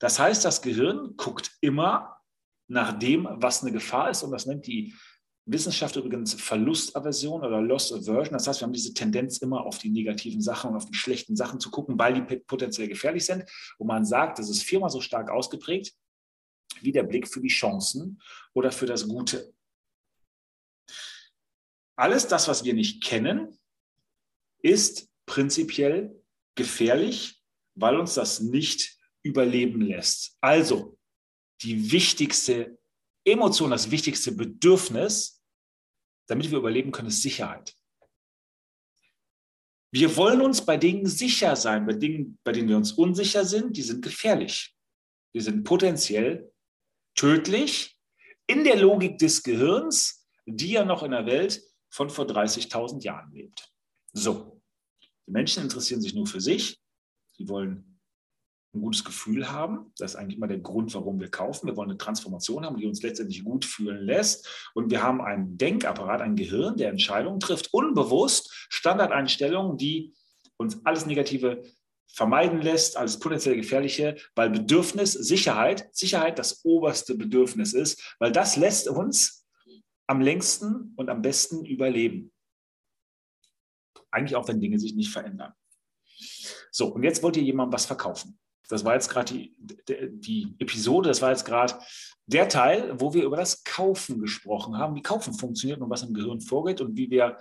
Das 0.00 0.18
heißt, 0.18 0.44
das 0.44 0.60
Gehirn 0.60 1.14
guckt 1.16 1.52
immer 1.62 2.18
nach 2.68 2.98
dem, 2.98 3.26
was 3.30 3.62
eine 3.62 3.72
Gefahr 3.72 4.10
ist 4.10 4.22
und 4.22 4.32
das 4.32 4.44
nennt 4.44 4.66
die 4.66 4.94
Wissenschaft 5.46 5.96
übrigens 5.96 6.34
Verlustaversion 6.34 7.42
oder 7.42 7.62
Loss 7.62 7.90
Aversion. 7.90 8.34
Das 8.34 8.46
heißt, 8.46 8.60
wir 8.60 8.66
haben 8.66 8.74
diese 8.74 8.92
Tendenz 8.92 9.38
immer 9.38 9.64
auf 9.64 9.78
die 9.78 9.88
negativen 9.88 10.42
Sachen 10.42 10.70
und 10.70 10.76
auf 10.76 10.84
die 10.84 10.94
schlechten 10.94 11.36
Sachen 11.36 11.58
zu 11.58 11.70
gucken, 11.70 11.98
weil 11.98 12.12
die 12.12 12.36
potenziell 12.36 12.88
gefährlich 12.88 13.24
sind. 13.24 13.44
Und 13.78 13.86
man 13.86 14.04
sagt, 14.04 14.38
das 14.38 14.50
ist 14.50 14.62
viermal 14.62 14.90
so 14.90 15.00
stark 15.00 15.30
ausgeprägt 15.30 15.94
wie 16.84 16.92
der 16.92 17.02
Blick 17.02 17.28
für 17.28 17.40
die 17.40 17.48
Chancen 17.48 18.20
oder 18.54 18.72
für 18.72 18.86
das 18.86 19.06
Gute. 19.06 19.52
Alles 21.96 22.26
das, 22.26 22.48
was 22.48 22.64
wir 22.64 22.74
nicht 22.74 23.02
kennen, 23.02 23.58
ist 24.62 25.08
prinzipiell 25.26 26.22
gefährlich, 26.54 27.42
weil 27.74 27.98
uns 27.98 28.14
das 28.14 28.40
nicht 28.40 28.98
überleben 29.22 29.80
lässt. 29.80 30.36
Also 30.40 30.98
die 31.62 31.92
wichtigste 31.92 32.78
Emotion, 33.24 33.70
das 33.70 33.90
wichtigste 33.90 34.32
Bedürfnis, 34.32 35.42
damit 36.26 36.50
wir 36.50 36.58
überleben 36.58 36.92
können, 36.92 37.08
ist 37.08 37.22
Sicherheit. 37.22 37.76
Wir 39.94 40.16
wollen 40.16 40.40
uns 40.40 40.64
bei 40.64 40.76
Dingen 40.76 41.06
sicher 41.06 41.54
sein, 41.54 41.86
bei 41.86 41.92
Dingen, 41.92 42.38
bei 42.44 42.52
denen 42.52 42.68
wir 42.68 42.76
uns 42.76 42.92
unsicher 42.92 43.44
sind, 43.44 43.76
die 43.76 43.82
sind 43.82 44.02
gefährlich. 44.02 44.74
Die 45.34 45.40
sind 45.40 45.64
potenziell 45.64 46.51
tödlich 47.14 47.98
in 48.46 48.64
der 48.64 48.76
Logik 48.76 49.18
des 49.18 49.42
Gehirns, 49.42 50.26
die 50.46 50.72
ja 50.72 50.84
noch 50.84 51.02
in 51.02 51.12
der 51.12 51.26
Welt 51.26 51.62
von 51.90 52.10
vor 52.10 52.26
30.000 52.26 53.02
Jahren 53.02 53.32
lebt. 53.32 53.70
So, 54.12 54.60
die 55.26 55.32
Menschen 55.32 55.62
interessieren 55.62 56.00
sich 56.00 56.14
nur 56.14 56.26
für 56.26 56.40
sich. 56.40 56.80
Sie 57.36 57.48
wollen 57.48 58.00
ein 58.74 58.80
gutes 58.80 59.04
Gefühl 59.04 59.50
haben. 59.50 59.92
Das 59.98 60.12
ist 60.12 60.16
eigentlich 60.16 60.38
immer 60.38 60.48
der 60.48 60.58
Grund, 60.58 60.94
warum 60.94 61.20
wir 61.20 61.30
kaufen. 61.30 61.66
Wir 61.66 61.76
wollen 61.76 61.90
eine 61.90 61.98
Transformation 61.98 62.64
haben, 62.64 62.76
die 62.76 62.86
uns 62.86 63.02
letztendlich 63.02 63.44
gut 63.44 63.64
fühlen 63.64 64.04
lässt. 64.04 64.70
Und 64.74 64.90
wir 64.90 65.02
haben 65.02 65.20
einen 65.20 65.58
Denkapparat, 65.58 66.22
ein 66.22 66.36
Gehirn, 66.36 66.76
der 66.76 66.88
Entscheidungen 66.88 67.40
trifft, 67.40 67.72
unbewusst 67.72 68.66
Standardeinstellungen, 68.70 69.76
die 69.76 70.14
uns 70.56 70.84
alles 70.86 71.06
Negative 71.06 71.62
vermeiden 72.12 72.60
lässt 72.60 72.96
als 72.96 73.18
potenziell 73.18 73.56
gefährliche, 73.56 74.16
weil 74.34 74.50
Bedürfnis, 74.50 75.12
Sicherheit, 75.12 75.88
Sicherheit 75.94 76.38
das 76.38 76.64
oberste 76.64 77.14
Bedürfnis 77.14 77.72
ist, 77.72 78.16
weil 78.18 78.32
das 78.32 78.56
lässt 78.56 78.88
uns 78.88 79.46
am 80.06 80.20
längsten 80.20 80.92
und 80.96 81.08
am 81.08 81.22
besten 81.22 81.64
überleben. 81.64 82.32
Eigentlich 84.10 84.36
auch, 84.36 84.46
wenn 84.48 84.60
Dinge 84.60 84.78
sich 84.78 84.94
nicht 84.94 85.10
verändern. 85.10 85.54
So, 86.70 86.88
und 86.88 87.02
jetzt 87.02 87.22
wollt 87.22 87.36
ihr 87.36 87.42
jemandem 87.42 87.72
was 87.72 87.86
verkaufen. 87.86 88.38
Das 88.68 88.84
war 88.84 88.94
jetzt 88.94 89.08
gerade 89.08 89.32
die, 89.32 89.56
die 89.88 90.54
Episode, 90.58 91.08
das 91.08 91.20
war 91.20 91.30
jetzt 91.30 91.44
gerade 91.44 91.78
der 92.26 92.48
Teil, 92.48 92.98
wo 93.00 93.12
wir 93.12 93.24
über 93.24 93.36
das 93.36 93.64
Kaufen 93.64 94.20
gesprochen 94.20 94.78
haben, 94.78 94.94
wie 94.94 95.02
Kaufen 95.02 95.34
funktioniert 95.34 95.80
und 95.80 95.90
was 95.90 96.02
im 96.02 96.14
Gehirn 96.14 96.40
vorgeht 96.40 96.80
und 96.80 96.96
wie 96.96 97.10
wir 97.10 97.38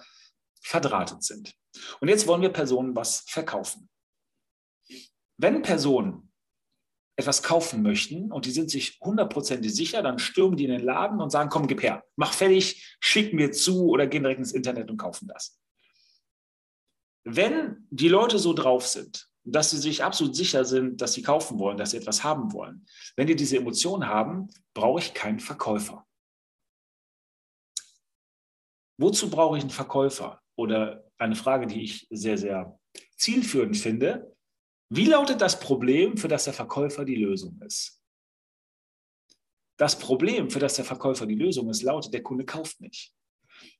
verdrahtet 0.62 1.24
sind. 1.24 1.54
Und 2.00 2.08
jetzt 2.10 2.28
wollen 2.28 2.42
wir 2.42 2.50
Personen 2.50 2.96
was 2.96 3.24
verkaufen. 3.28 3.90
Wenn 5.42 5.64
Personen 5.64 6.32
etwas 7.16 7.42
kaufen 7.42 7.82
möchten 7.82 8.32
und 8.32 8.46
die 8.46 8.52
sind 8.52 8.70
sich 8.70 9.00
hundertprozentig 9.02 9.74
sicher, 9.74 10.04
dann 10.04 10.20
stürmen 10.20 10.56
die 10.56 10.66
in 10.66 10.72
den 10.72 10.84
Laden 10.84 11.20
und 11.20 11.32
sagen, 11.32 11.50
komm, 11.50 11.66
gib 11.66 11.82
her, 11.82 12.04
mach 12.16 12.34
fertig, 12.34 12.96
schick 13.00 13.34
mir 13.34 13.52
zu 13.52 13.90
oder 13.90 14.06
gehen 14.06 14.22
direkt 14.22 14.40
ins 14.40 14.52
Internet 14.52 14.92
und 14.92 14.98
kaufen 14.98 15.28
das. 15.28 15.60
Wenn 17.24 17.88
die 17.90 18.08
Leute 18.08 18.38
so 18.38 18.54
drauf 18.54 18.86
sind, 18.88 19.30
dass 19.44 19.72
sie 19.72 19.80
sich 19.80 20.04
absolut 20.04 20.36
sicher 20.36 20.64
sind, 20.64 21.02
dass 21.02 21.14
sie 21.14 21.24
kaufen 21.24 21.58
wollen, 21.58 21.78
dass 21.78 21.92
sie 21.92 21.98
etwas 21.98 22.24
haben 22.24 22.54
wollen, 22.54 22.86
wenn 23.16 23.26
die 23.26 23.36
diese 23.36 23.58
Emotionen 23.58 24.08
haben, 24.08 24.48
brauche 24.76 25.00
ich 25.00 25.16
keinen 25.16 25.40
Verkäufer. 25.40 26.08
Wozu 29.00 29.32
brauche 29.32 29.58
ich 29.58 29.64
einen 29.64 29.72
Verkäufer? 29.72 30.40
Oder 30.56 31.04
eine 31.18 31.36
Frage, 31.36 31.66
die 31.66 31.82
ich 31.82 32.06
sehr, 32.12 32.38
sehr 32.38 32.80
zielführend 33.18 33.76
finde. 33.76 34.36
Wie 34.94 35.06
lautet 35.06 35.40
das 35.40 35.58
Problem, 35.58 36.18
für 36.18 36.28
das 36.28 36.44
der 36.44 36.54
Verkäufer 36.54 37.06
die 37.06 37.16
Lösung 37.16 37.58
ist? 37.66 38.02
Das 39.78 39.98
Problem, 39.98 40.50
für 40.50 40.60
das 40.60 40.74
der 40.74 40.84
Verkäufer 40.84 41.26
die 41.26 41.36
Lösung 41.36 41.70
ist, 41.70 41.82
lautet, 41.82 42.14
der 42.14 42.22
Kunde 42.22 42.44
kauft 42.44 42.82
nicht. 42.82 43.14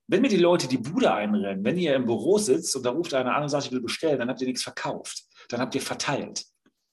Wenn 0.08 0.22
mir 0.22 0.30
die 0.30 0.38
Leute 0.38 0.70
die 0.70 0.78
Bude 0.78 1.14
einrennen, 1.14 1.66
wenn 1.66 1.78
ihr 1.78 1.98
im 1.98 2.06
Büro 2.06 2.38
sitzt 2.38 2.78
und 2.78 2.86
da 2.86 2.92
ruft 2.92 3.14
einer 3.14 3.36
an 3.36 3.44
und 3.44 3.50
sagt, 3.50 3.66
ich 3.66 3.72
will 3.74 3.82
bestellen, 3.82 4.20
dann 4.20 4.30
habt 4.30 4.40
ihr 4.40 4.48
nichts 4.48 4.64
verkauft. 4.64 5.26
Dann 5.50 5.60
habt 5.60 5.76
ihr 5.76 5.82
verteilt. 5.82 6.46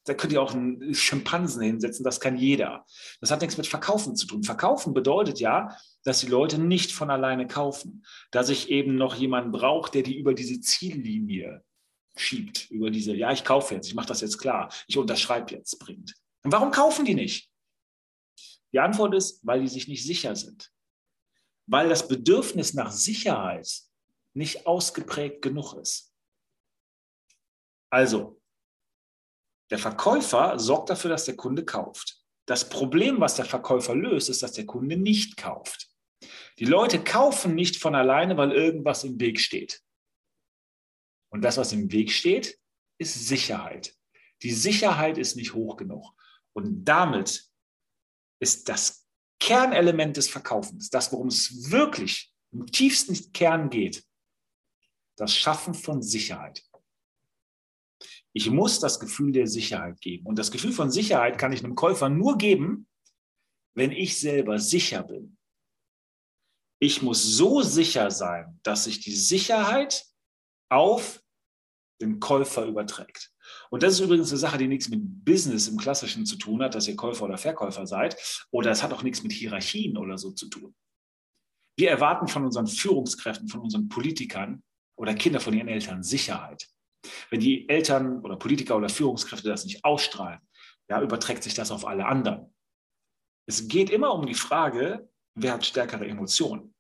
Da 0.03 0.15
könnt 0.15 0.33
ihr 0.33 0.43
auch 0.43 0.53
einen 0.53 0.97
Schimpansen 0.97 1.63
hinsetzen, 1.63 2.03
das 2.03 2.19
kann 2.19 2.37
jeder. 2.37 2.85
Das 3.21 3.31
hat 3.31 3.41
nichts 3.41 3.57
mit 3.57 3.69
Verkaufen 3.69 4.17
zu 4.17 4.27
tun. 4.27 4.43
Verkaufen 4.43 4.95
bedeutet 4.95 5.39
ja, 5.39 5.77
dass 6.03 6.19
die 6.19 6.27
Leute 6.27 6.59
nicht 6.59 6.91
von 6.91 7.11
alleine 7.11 7.47
kaufen, 7.47 8.05
dass 8.33 8.49
ich 8.49 8.69
eben 8.69 8.97
noch 8.97 9.15
jemanden 9.15 9.53
brauche, 9.53 9.93
der 9.93 10.03
die 10.03 10.19
über 10.19 10.35
diese 10.35 10.61
Ziellinie 10.61 11.63
schiebt, 12.21 12.71
über 12.71 12.91
diese, 12.91 13.15
ja, 13.15 13.33
ich 13.33 13.45
kaufe 13.45 13.75
jetzt, 13.75 13.89
ich 13.89 13.95
mache 13.95 14.09
das 14.09 14.21
jetzt 14.21 14.39
klar, 14.39 14.73
ich 14.87 14.99
unterschreibe 14.99 15.55
jetzt, 15.55 15.79
bringt. 15.79 16.15
Und 16.43 16.53
warum 16.53 16.71
kaufen 16.71 17.05
die 17.05 17.15
nicht? 17.15 17.51
Die 18.73 18.81
Antwort 18.81 19.15
ist, 19.15 19.45
weil 19.47 19.61
die 19.61 19.69
sich 19.69 19.89
nicht 19.89 20.05
sicher 20.05 20.37
sind 20.37 20.71
weil 21.69 21.89
das 21.89 22.09
Bedürfnis 22.09 22.75
nach 22.75 22.91
Sicherheit 22.91 23.69
nicht 24.35 24.67
ausgeprägt 24.67 25.43
genug 25.43 25.75
ist. 25.75 26.13
Also, 27.91 28.41
der 29.71 29.79
Verkäufer 29.79 30.59
sorgt 30.59 30.91
dafür, 30.91 31.11
dass 31.11 31.27
der 31.27 31.37
Kunde 31.37 31.65
kauft. 31.65 32.23
Das 32.47 32.69
Problem, 32.69 33.21
was 33.21 33.37
der 33.37 33.45
Verkäufer 33.45 33.95
löst, 33.95 34.31
ist, 34.31 34.43
dass 34.43 34.53
der 34.53 34.65
Kunde 34.65 34.97
nicht 34.97 35.37
kauft. 35.37 35.89
Die 36.59 36.65
Leute 36.65 37.05
kaufen 37.05 37.55
nicht 37.55 37.77
von 37.77 37.95
alleine, 37.95 38.37
weil 38.39 38.53
irgendwas 38.53 39.05
im 39.05 39.21
Weg 39.21 39.39
steht. 39.39 39.83
Und 41.31 41.43
das, 41.43 41.57
was 41.57 41.73
im 41.73 41.91
Weg 41.93 42.11
steht, 42.13 42.59
ist 42.99 43.29
Sicherheit. 43.29 43.95
Die 44.43 44.53
Sicherheit 44.53 45.19
ist 45.19 45.37
nicht 45.37 45.55
hoch 45.55 45.77
genug. 45.77 46.15
Und 46.53 46.85
damit 46.85 47.51
ist 48.41 48.69
das 48.69 49.07
Kernelement 49.41 50.17
des 50.17 50.29
Verkaufens, 50.29 50.91
das, 50.91 51.13
worum 51.13 51.29
es 51.29 51.71
wirklich 51.71 52.33
im 52.53 52.67
tiefsten 52.67 53.33
Kern 53.33 53.71
geht, 53.71 54.05
das 55.17 55.35
Schaffen 55.35 55.75
von 55.75 56.03
Sicherheit. 56.03 56.65
Ich 58.33 58.51
muss 58.51 58.79
das 58.79 59.01
Gefühl 59.01 59.33
der 59.33 59.47
Sicherheit 59.47 60.01
geben. 60.01 60.27
Und 60.27 60.39
das 60.39 60.51
Gefühl 60.51 60.73
von 60.73 60.91
Sicherheit 60.91 61.39
kann 61.39 61.53
ich 61.53 61.65
einem 61.65 61.75
Käufer 61.75 62.09
nur 62.09 62.39
geben, 62.39 62.87
wenn 63.75 63.91
ich 63.91 64.21
selber 64.21 64.59
sicher 64.59 65.03
bin. 65.03 65.37
Ich 66.81 67.03
muss 67.03 67.23
so 67.23 67.63
sicher 67.63 68.11
sein, 68.11 68.61
dass 68.63 68.85
sich 68.85 69.01
die 69.01 69.15
Sicherheit 69.15 70.07
auf 70.69 71.23
den 72.01 72.21
Käufer 72.21 72.65
überträgt. 72.65 73.33
Und 73.71 73.83
das 73.83 73.95
ist 73.95 74.01
übrigens 74.01 74.31
eine 74.31 74.39
Sache, 74.39 74.59
die 74.59 74.69
nichts 74.69 74.89
mit 74.89 75.01
Business 75.25 75.69
im 75.69 75.79
Klassischen 75.79 76.27
zu 76.27 76.37
tun 76.37 76.63
hat, 76.63 76.75
dass 76.75 76.87
ihr 76.87 76.97
Käufer 76.97 77.25
oder 77.25 77.39
Verkäufer 77.39 77.87
seid. 77.87 78.17
Oder 78.51 78.71
es 78.71 78.83
hat 78.83 78.93
auch 78.93 79.03
nichts 79.03 79.23
mit 79.23 79.33
Hierarchien 79.33 79.97
oder 79.97 80.19
so 80.19 80.31
zu 80.31 80.49
tun. 80.49 80.75
Wir 81.77 81.91
erwarten 81.91 82.29
von 82.29 82.45
unseren 82.45 82.67
Führungskräften, 82.67 83.49
von 83.49 83.61
unseren 83.61 83.89
Politikern 83.89 84.63
oder 84.97 85.15
Kinder 85.15 85.41
von 85.41 85.55
ihren 85.55 85.69
Eltern 85.69 86.03
Sicherheit. 86.03 86.69
Wenn 87.31 87.41
die 87.41 87.69
Eltern 87.69 88.21
oder 88.21 88.37
Politiker 88.37 88.77
oder 88.77 88.89
Führungskräfte 88.89 89.49
das 89.49 89.65
nicht 89.65 89.85
ausstrahlen, 89.85 90.41
ja, 90.91 91.01
überträgt 91.01 91.43
sich 91.43 91.55
das 91.55 91.71
auf 91.71 91.87
alle 91.87 92.07
anderen. 92.07 92.53
Es 93.47 93.69
geht 93.69 93.91
immer 93.91 94.13
um 94.13 94.27
die 94.27 94.35
Frage, 94.35 95.09
wer 95.35 95.55
hat 95.55 95.65
stärkere 95.65 96.07
Emotionen? 96.07 96.75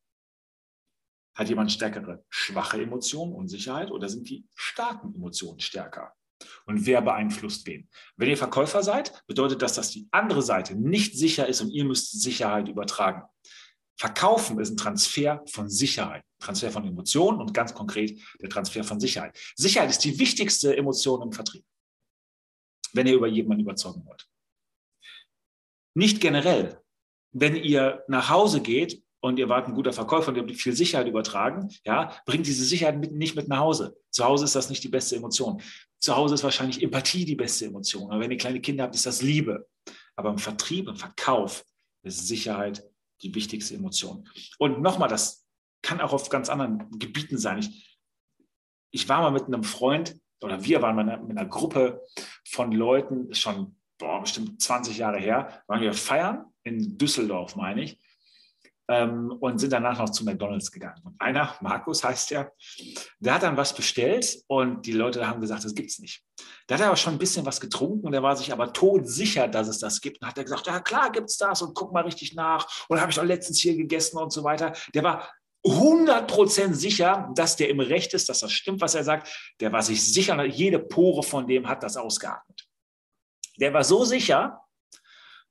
Hat 1.39 1.49
jemand 1.49 1.71
stärkere 1.71 2.25
schwache 2.29 2.83
Emotionen, 2.83 3.33
Unsicherheit 3.33 3.93
oder 3.93 4.09
sind 4.09 4.29
die 4.29 4.45
starken 4.57 5.15
Emotionen 5.15 5.61
stärker? 5.61 6.13
Und 6.67 6.85
wer 6.85 7.01
beeinflusst 7.01 7.65
wen? 7.69 7.89
Wenn 8.17 8.29
ihr 8.29 8.37
Verkäufer 8.37 8.83
seid, 8.83 9.25
bedeutet 9.29 9.63
das, 9.63 9.75
dass 9.75 9.93
die 9.93 10.09
andere 10.11 10.43
Seite 10.43 10.75
nicht 10.75 11.17
sicher 11.17 11.47
ist 11.47 11.61
und 11.61 11.71
ihr 11.71 11.85
müsst 11.85 12.21
Sicherheit 12.21 12.69
übertragen. 12.69 13.23
Verkaufen 13.97 14.59
ist 14.59 14.71
ein 14.71 14.77
Transfer 14.77 15.45
von 15.49 15.69
Sicherheit, 15.69 16.25
Transfer 16.41 16.73
von 16.73 16.85
Emotionen 16.85 17.41
und 17.41 17.55
ganz 17.55 17.73
konkret 17.73 18.21
der 18.41 18.49
Transfer 18.49 18.83
von 18.83 18.99
Sicherheit. 18.99 19.39
Sicherheit 19.55 19.91
ist 19.91 20.05
die 20.05 20.19
wichtigste 20.19 20.77
Emotion 20.77 21.23
im 21.23 21.33
Vertrieb, 21.33 21.65
wenn 22.95 23.07
ihr 23.07 23.15
über 23.15 23.29
jemanden 23.29 23.63
überzeugen 23.63 24.05
wollt. 24.05 24.29
Nicht 25.95 26.21
generell. 26.21 26.83
Wenn 27.31 27.55
ihr 27.55 28.03
nach 28.09 28.29
Hause 28.29 28.61
geht 28.61 29.05
und 29.21 29.39
ihr 29.39 29.49
wart 29.49 29.67
ein 29.67 29.75
guter 29.75 29.93
Verkäufer 29.93 30.29
und 30.29 30.37
ihr 30.37 30.43
habt 30.43 30.53
viel 30.53 30.75
Sicherheit 30.75 31.09
übertragen, 31.09 31.69
ja, 31.85 32.13
bringt 32.25 32.47
diese 32.47 32.65
Sicherheit 32.65 32.99
mit, 32.99 33.13
nicht 33.13 33.35
mit 33.35 33.49
nach 33.49 33.59
Hause. 33.59 33.97
Zu 34.11 34.25
Hause 34.25 34.45
ist 34.45 34.55
das 34.55 34.71
nicht 34.71 34.85
die 34.85 34.89
beste 34.89 35.17
Emotion. 35.17 35.61
Zu 35.99 36.17
Hause 36.17 36.35
ist 36.35 36.45
wahrscheinlich 36.45 36.83
Empathie 36.83 37.25
die 37.25 37.35
beste 37.35 37.67
Emotion. 37.67 38.11
Aber 38.11 38.21
wenn 38.21 38.31
ihr 38.31 38.37
kleine 38.37 38.61
Kinder 38.61 38.85
habt, 38.85 38.95
ist 38.95 39.07
das 39.07 39.23
Liebe. 39.23 39.69
Aber 40.15 40.31
im 40.31 40.39
Vertrieb, 40.39 40.89
im 40.89 40.97
Verkauf 40.97 41.65
ist 42.03 42.29
Sicherheit 42.29 42.85
die 43.23 43.35
wichtigste 43.35 43.75
Emotion. 43.75 44.29
Und 44.59 44.81
nochmal, 44.81 45.09
das 45.09 45.45
kann 45.83 46.01
auch 46.01 46.13
auf 46.13 46.29
ganz 46.29 46.49
anderen 46.49 46.99
Gebieten 46.99 47.39
sein. 47.39 47.59
Ich, 47.59 47.99
ich 48.91 49.09
war 49.09 49.23
mal 49.23 49.33
mit 49.33 49.47
einem 49.47 49.65
Freund 49.65 50.17
oder 50.41 50.63
wir 50.63 50.81
waren 50.83 50.95
mal 50.95 51.05
mit 51.05 51.37
einer 51.37 51.49
Gruppe 51.49 52.01
von 52.47 52.71
Leuten, 52.71 53.35
schon 53.35 53.77
boah, 53.99 54.21
bestimmt 54.21 54.63
20 54.63 54.99
Jahre 54.99 55.19
her, 55.19 55.65
waren 55.67 55.81
wir 55.81 55.93
feiern 55.93 56.45
in 56.63 56.97
Düsseldorf, 56.97 57.57
meine 57.57 57.83
ich 57.83 57.99
ähm, 58.89 59.31
und 59.41 59.59
sind 59.59 59.73
danach 59.73 59.99
noch 59.99 60.11
zu 60.11 60.25
McDonalds 60.25 60.73
gegangen. 60.73 61.01
Und 61.05 61.15
einer, 61.21 61.55
Markus 61.61 62.03
heißt 62.03 62.31
der, 62.31 62.53
der 63.21 63.35
hat 63.35 63.43
dann 63.43 63.57
was 63.57 63.75
bestellt 63.75 64.39
und 64.47 64.87
die 64.87 64.93
Leute 64.93 65.27
haben 65.27 65.41
gesagt, 65.41 65.65
das 65.65 65.75
gibt 65.75 65.91
es 65.91 65.99
nicht. 65.99 66.23
Der 66.69 66.79
hat 66.79 66.87
aber 66.87 66.97
schon 66.97 67.15
ein 67.15 67.19
bisschen 67.19 67.45
was 67.47 67.61
getrunken 67.61 68.07
und 68.07 68.15
er 68.15 68.23
war 68.23 68.37
sich 68.37 68.53
aber 68.53 68.73
todsicher, 68.73 69.49
dass 69.49 69.69
es 69.69 69.79
das 69.79 70.01
gibt. 70.01 70.21
Und 70.21 70.29
hat 70.29 70.39
er 70.39 70.45
gesagt, 70.45 70.67
ja 70.67 70.81
klar 70.81 71.13
gibt 71.13 71.31
es 71.31 71.37
das 71.37 71.63
und 71.63 71.75
guck 71.75 71.93
mal 71.93 72.05
richtig 72.05 72.35
nach. 72.35 72.67
Und 72.89 73.01
habe 73.01 73.11
ich 73.11 73.17
doch 73.17 73.25
letztens 73.25 73.59
hier 73.59 73.77
gegessen 73.77 74.19
und 74.19 74.33
so 74.33 74.43
weiter. 74.45 74.73
Der 74.95 75.03
war 75.03 75.31
100% 75.65 76.73
sicher, 76.73 77.31
dass 77.35 77.57
der 77.57 77.69
im 77.69 77.81
Recht 77.81 78.15
ist, 78.15 78.29
dass 78.29 78.41
das 78.41 78.53
stimmt, 78.53 78.81
was 78.81 78.95
er 78.95 79.05
sagt. 79.05 79.29
Der 79.61 79.73
war 79.73 79.83
sich 79.83 80.13
sicher, 80.13 80.43
jede 80.45 80.79
Pore 80.79 81.23
von 81.23 81.47
dem 81.47 81.69
hat 81.69 81.83
das 81.83 81.97
ausgeatmet. 81.97 82.67
Der 83.61 83.75
war 83.75 83.85
so 83.85 84.05
sicher, 84.05 84.61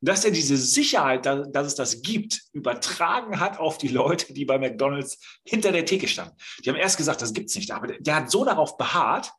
dass 0.02 0.26
er 0.26 0.32
diese 0.32 0.58
Sicherheit, 0.58 1.26
dass, 1.26 1.68
es 1.68 1.76
das 1.76 2.02
gibt, 2.02 2.42
übertragen 2.54 3.40
hat 3.40 3.60
auf 3.60 3.78
die 3.78 3.88
Leute, 3.88 4.34
die 4.34 4.46
bei 4.46 4.60
McDonalds 4.60 5.20
hinter 5.44 5.72
der 5.72 5.86
Theke 5.86 6.08
standen. 6.08 6.36
Die 6.64 6.70
haben 6.70 6.78
erst 6.78 6.98
gesagt, 6.98 7.22
das 7.22 7.34
gibt 7.34 7.50
es 7.50 7.56
nicht, 7.56 7.72
aber 7.72 7.88
der, 7.88 8.00
der, 8.00 8.16
hat 8.16 8.32
so 8.32 8.46
darauf 8.46 8.78
beharrt, 8.78 9.32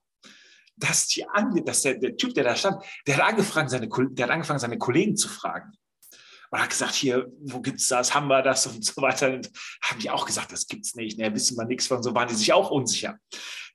dass, 0.76 1.06
die, 1.08 1.24
dass 1.64 1.82
der, 1.82 1.94
der, 1.94 2.16
Typ, 2.16 2.34
der 2.34 2.44
da 2.44 2.56
stand, 2.56 2.84
der 3.06 3.16
hat, 3.16 3.24
angefangen, 3.24 3.68
seine, 3.68 3.88
der 3.88 4.26
hat 4.26 4.32
angefangen, 4.32 4.58
seine 4.58 4.78
Kollegen 4.78 5.16
zu 5.16 5.28
fragen. 5.28 5.72
Und 6.50 6.60
hat 6.60 6.70
gesagt, 6.70 6.94
hier, 6.94 7.30
wo 7.40 7.60
gibt 7.60 7.78
es 7.78 7.88
das, 7.88 8.14
haben 8.14 8.28
wir 8.28 8.42
das 8.42 8.66
und 8.66 8.82
so 8.82 9.02
weiter. 9.02 9.34
Und 9.34 9.50
haben 9.82 10.00
die 10.00 10.08
auch 10.08 10.24
gesagt, 10.24 10.50
das 10.50 10.66
gibt 10.66 10.86
es 10.86 10.94
nicht. 10.94 11.18
Ne, 11.18 11.32
wissen 11.34 11.58
wir 11.58 11.66
nichts 11.66 11.86
von, 11.86 12.02
so 12.02 12.14
waren 12.14 12.28
die 12.28 12.34
sich 12.34 12.52
auch 12.54 12.70
unsicher. 12.70 13.18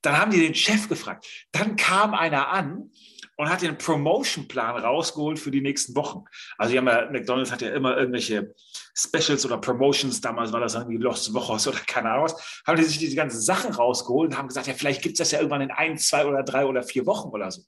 Dann 0.01 0.17
haben 0.17 0.31
die 0.31 0.39
den 0.39 0.55
Chef 0.55 0.89
gefragt. 0.89 1.25
Dann 1.51 1.75
kam 1.75 2.15
einer 2.15 2.49
an 2.49 2.89
und 3.37 3.49
hat 3.49 3.61
den 3.61 3.77
Promotion-Plan 3.77 4.77
rausgeholt 4.77 5.39
für 5.39 5.51
die 5.51 5.61
nächsten 5.61 5.95
Wochen. 5.95 6.25
Also 6.57 6.75
ja, 6.75 6.81
McDonald's 6.81 7.51
hat 7.51 7.61
ja 7.61 7.73
immer 7.73 7.97
irgendwelche 7.97 8.53
Specials 8.95 9.45
oder 9.45 9.57
Promotions, 9.57 10.21
damals 10.21 10.51
war 10.51 10.59
das 10.59 10.75
irgendwie 10.75 10.97
Lost 10.97 11.33
Wochos 11.33 11.67
oder 11.67 11.79
keine 11.79 12.11
Ahnung 12.11 12.25
was, 12.25 12.61
haben 12.65 12.77
die 12.77 12.83
sich 12.83 12.99
diese 12.99 13.15
ganzen 13.15 13.41
Sachen 13.41 13.73
rausgeholt 13.73 14.31
und 14.31 14.37
haben 14.37 14.47
gesagt, 14.47 14.67
ja, 14.67 14.73
vielleicht 14.73 15.01
gibt 15.01 15.13
es 15.13 15.19
das 15.19 15.31
ja 15.31 15.39
irgendwann 15.39 15.61
in 15.61 15.71
ein, 15.71 15.97
zwei 15.97 16.25
oder 16.25 16.43
drei 16.43 16.65
oder 16.65 16.83
vier 16.83 17.05
Wochen 17.05 17.29
oder 17.29 17.49
so. 17.49 17.61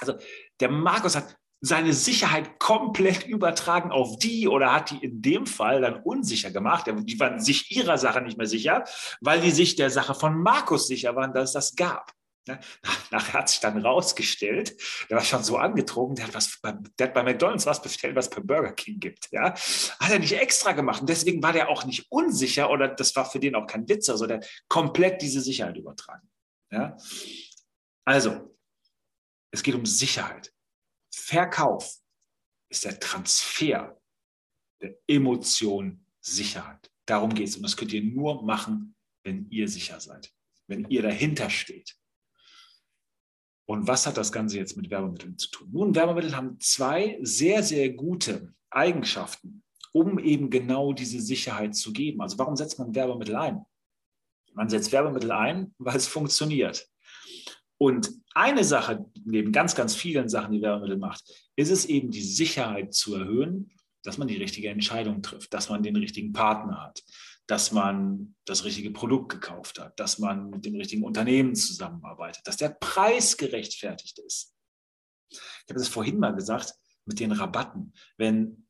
Also 0.00 0.14
der 0.60 0.70
Markus 0.70 1.16
hat 1.16 1.36
seine 1.60 1.92
Sicherheit 1.94 2.58
komplett 2.58 3.26
übertragen 3.26 3.90
auf 3.90 4.18
die 4.18 4.46
oder 4.46 4.72
hat 4.72 4.90
die 4.90 5.02
in 5.04 5.22
dem 5.22 5.46
Fall 5.46 5.80
dann 5.80 6.02
unsicher 6.02 6.50
gemacht. 6.50 6.86
Die 6.86 7.18
waren 7.18 7.40
sich 7.40 7.74
ihrer 7.74 7.96
Sache 7.96 8.20
nicht 8.20 8.36
mehr 8.36 8.46
sicher, 8.46 8.84
weil 9.20 9.40
die 9.40 9.50
sich 9.50 9.74
der 9.74 9.90
Sache 9.90 10.14
von 10.14 10.40
Markus 10.42 10.86
sicher 10.86 11.16
waren, 11.16 11.32
dass 11.32 11.50
es 11.50 11.52
das 11.52 11.76
gab. 11.76 12.12
Nachher 13.10 13.40
hat 13.40 13.48
sich 13.48 13.60
dann 13.60 13.84
rausgestellt, 13.84 14.76
der 15.10 15.16
war 15.16 15.24
schon 15.24 15.42
so 15.42 15.56
angetrunken, 15.56 16.16
der 16.16 16.26
hat, 16.26 16.34
was, 16.34 16.60
der 16.62 17.06
hat 17.08 17.14
bei 17.14 17.22
McDonalds 17.22 17.66
was 17.66 17.82
bestellt, 17.82 18.14
was 18.14 18.30
bei 18.30 18.40
Burger 18.40 18.72
King 18.72 19.00
gibt. 19.00 19.28
Ja? 19.32 19.54
Hat 19.54 20.10
er 20.10 20.18
nicht 20.18 20.32
extra 20.32 20.72
gemacht 20.72 21.00
und 21.00 21.08
deswegen 21.08 21.42
war 21.42 21.52
der 21.52 21.68
auch 21.68 21.84
nicht 21.84 22.06
unsicher 22.10 22.70
oder 22.70 22.88
das 22.88 23.14
war 23.16 23.28
für 23.28 23.40
den 23.40 23.54
auch 23.54 23.66
kein 23.66 23.88
Witz, 23.88 24.08
also 24.08 24.26
der 24.26 24.38
hat 24.38 24.48
komplett 24.68 25.22
diese 25.22 25.40
Sicherheit 25.40 25.76
übertragen. 25.76 26.28
Ja? 26.70 26.96
Also, 28.04 28.56
es 29.50 29.62
geht 29.62 29.74
um 29.74 29.86
Sicherheit. 29.86 30.52
Verkauf 31.12 31.98
ist 32.68 32.84
der 32.84 33.00
Transfer 33.00 34.00
der 34.80 34.96
Emotion 35.06 36.04
Sicherheit. 36.20 36.90
Darum 37.06 37.32
geht 37.32 37.48
es. 37.48 37.56
Und 37.56 37.62
das 37.62 37.76
könnt 37.76 37.92
ihr 37.92 38.02
nur 38.02 38.42
machen, 38.42 38.94
wenn 39.24 39.48
ihr 39.50 39.68
sicher 39.68 40.00
seid, 40.00 40.32
wenn 40.66 40.88
ihr 40.88 41.02
dahinter 41.02 41.50
steht. 41.50 41.96
Und 43.66 43.88
was 43.88 44.06
hat 44.06 44.16
das 44.16 44.30
Ganze 44.30 44.58
jetzt 44.58 44.76
mit 44.76 44.90
Werbemitteln 44.90 45.36
zu 45.36 45.50
tun? 45.50 45.68
Nun, 45.72 45.94
Werbemittel 45.94 46.36
haben 46.36 46.58
zwei 46.60 47.18
sehr, 47.22 47.62
sehr 47.62 47.90
gute 47.90 48.54
Eigenschaften, 48.70 49.64
um 49.92 50.18
eben 50.18 50.50
genau 50.50 50.92
diese 50.92 51.20
Sicherheit 51.20 51.74
zu 51.74 51.92
geben. 51.92 52.20
Also 52.20 52.38
warum 52.38 52.56
setzt 52.56 52.78
man 52.78 52.94
Werbemittel 52.94 53.34
ein? 53.34 53.64
Man 54.54 54.68
setzt 54.68 54.92
Werbemittel 54.92 55.32
ein, 55.32 55.74
weil 55.78 55.96
es 55.96 56.06
funktioniert. 56.06 56.88
Und 57.78 58.10
eine 58.34 58.64
Sache, 58.64 59.04
neben 59.24 59.52
ganz, 59.52 59.74
ganz 59.74 59.94
vielen 59.94 60.28
Sachen, 60.28 60.52
die 60.52 60.62
Werbemittel 60.62 60.96
macht, 60.96 61.24
ist 61.56 61.70
es 61.70 61.86
eben 61.86 62.10
die 62.10 62.22
Sicherheit 62.22 62.94
zu 62.94 63.16
erhöhen, 63.16 63.70
dass 64.02 64.16
man 64.16 64.28
die 64.28 64.36
richtige 64.36 64.68
Entscheidung 64.68 65.22
trifft, 65.22 65.52
dass 65.52 65.68
man 65.68 65.82
den 65.82 65.96
richtigen 65.96 66.32
Partner 66.32 66.82
hat, 66.84 67.02
dass 67.46 67.72
man 67.72 68.34
das 68.44 68.64
richtige 68.64 68.90
Produkt 68.90 69.30
gekauft 69.30 69.78
hat, 69.78 69.98
dass 70.00 70.18
man 70.18 70.50
mit 70.50 70.64
dem 70.64 70.74
richtigen 70.74 71.04
Unternehmen 71.04 71.54
zusammenarbeitet, 71.54 72.46
dass 72.46 72.56
der 72.56 72.70
Preis 72.70 73.36
gerechtfertigt 73.36 74.18
ist. 74.18 74.54
Ich 75.30 75.38
habe 75.68 75.80
es 75.80 75.88
vorhin 75.88 76.18
mal 76.18 76.34
gesagt 76.34 76.74
mit 77.04 77.20
den 77.20 77.32
Rabatten. 77.32 77.92
Wenn, 78.16 78.66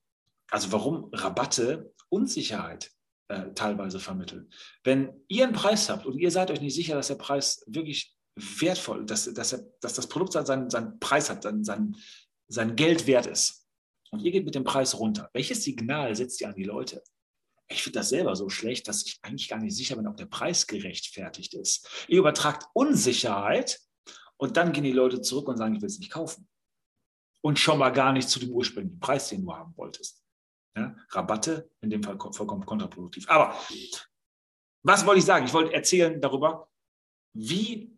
also 0.50 0.72
warum 0.72 1.10
Rabatte 1.12 1.92
Unsicherheit 2.08 2.90
äh, 3.28 3.52
teilweise 3.54 3.98
vermitteln. 3.98 4.50
Wenn 4.84 5.12
ihr 5.28 5.44
einen 5.44 5.52
Preis 5.52 5.88
habt 5.88 6.06
und 6.06 6.18
ihr 6.18 6.30
seid 6.30 6.50
euch 6.50 6.60
nicht 6.60 6.74
sicher, 6.74 6.94
dass 6.94 7.08
der 7.08 7.16
Preis 7.16 7.64
wirklich 7.66 8.14
wertvoll, 8.36 9.04
dass, 9.04 9.32
dass, 9.32 9.64
dass 9.80 9.94
das 9.94 10.06
Produkt 10.06 10.32
seinen, 10.32 10.70
seinen 10.70 11.00
Preis 11.00 11.30
hat, 11.30 11.42
sein, 11.42 11.64
sein, 11.64 11.96
sein 12.48 12.76
Geld 12.76 13.06
wert 13.06 13.26
ist. 13.26 13.66
Und 14.10 14.20
ihr 14.20 14.30
geht 14.30 14.44
mit 14.44 14.54
dem 14.54 14.64
Preis 14.64 14.98
runter. 14.98 15.28
Welches 15.32 15.64
Signal 15.64 16.14
setzt 16.14 16.40
ihr 16.40 16.48
an 16.48 16.54
die 16.54 16.64
Leute? 16.64 17.02
Ich 17.68 17.82
finde 17.82 17.98
das 17.98 18.10
selber 18.10 18.36
so 18.36 18.48
schlecht, 18.48 18.86
dass 18.86 19.04
ich 19.04 19.18
eigentlich 19.22 19.48
gar 19.48 19.58
nicht 19.58 19.76
sicher 19.76 19.96
bin, 19.96 20.06
ob 20.06 20.16
der 20.16 20.26
Preis 20.26 20.66
gerechtfertigt 20.66 21.54
ist. 21.54 21.88
Ihr 22.08 22.20
übertragt 22.20 22.66
Unsicherheit 22.74 23.80
und 24.36 24.56
dann 24.56 24.72
gehen 24.72 24.84
die 24.84 24.92
Leute 24.92 25.20
zurück 25.20 25.48
und 25.48 25.56
sagen, 25.56 25.74
ich 25.74 25.80
will 25.80 25.88
es 25.88 25.98
nicht 25.98 26.12
kaufen. 26.12 26.48
Und 27.42 27.58
schon 27.58 27.78
mal 27.78 27.90
gar 27.90 28.12
nicht 28.12 28.28
zu 28.28 28.38
dem 28.38 28.50
ursprünglichen 28.50 29.00
Preis, 29.00 29.28
den 29.28 29.42
du 29.42 29.52
haben 29.54 29.76
wolltest. 29.76 30.22
Ja, 30.76 30.94
Rabatte 31.10 31.70
in 31.80 31.90
dem 31.90 32.02
Fall 32.02 32.18
vollkommen 32.18 32.66
kontraproduktiv. 32.66 33.28
Aber 33.28 33.58
was 34.82 35.06
wollte 35.06 35.20
ich 35.20 35.24
sagen? 35.24 35.46
Ich 35.46 35.52
wollte 35.52 35.72
erzählen 35.72 36.20
darüber, 36.20 36.70
wie 37.34 37.96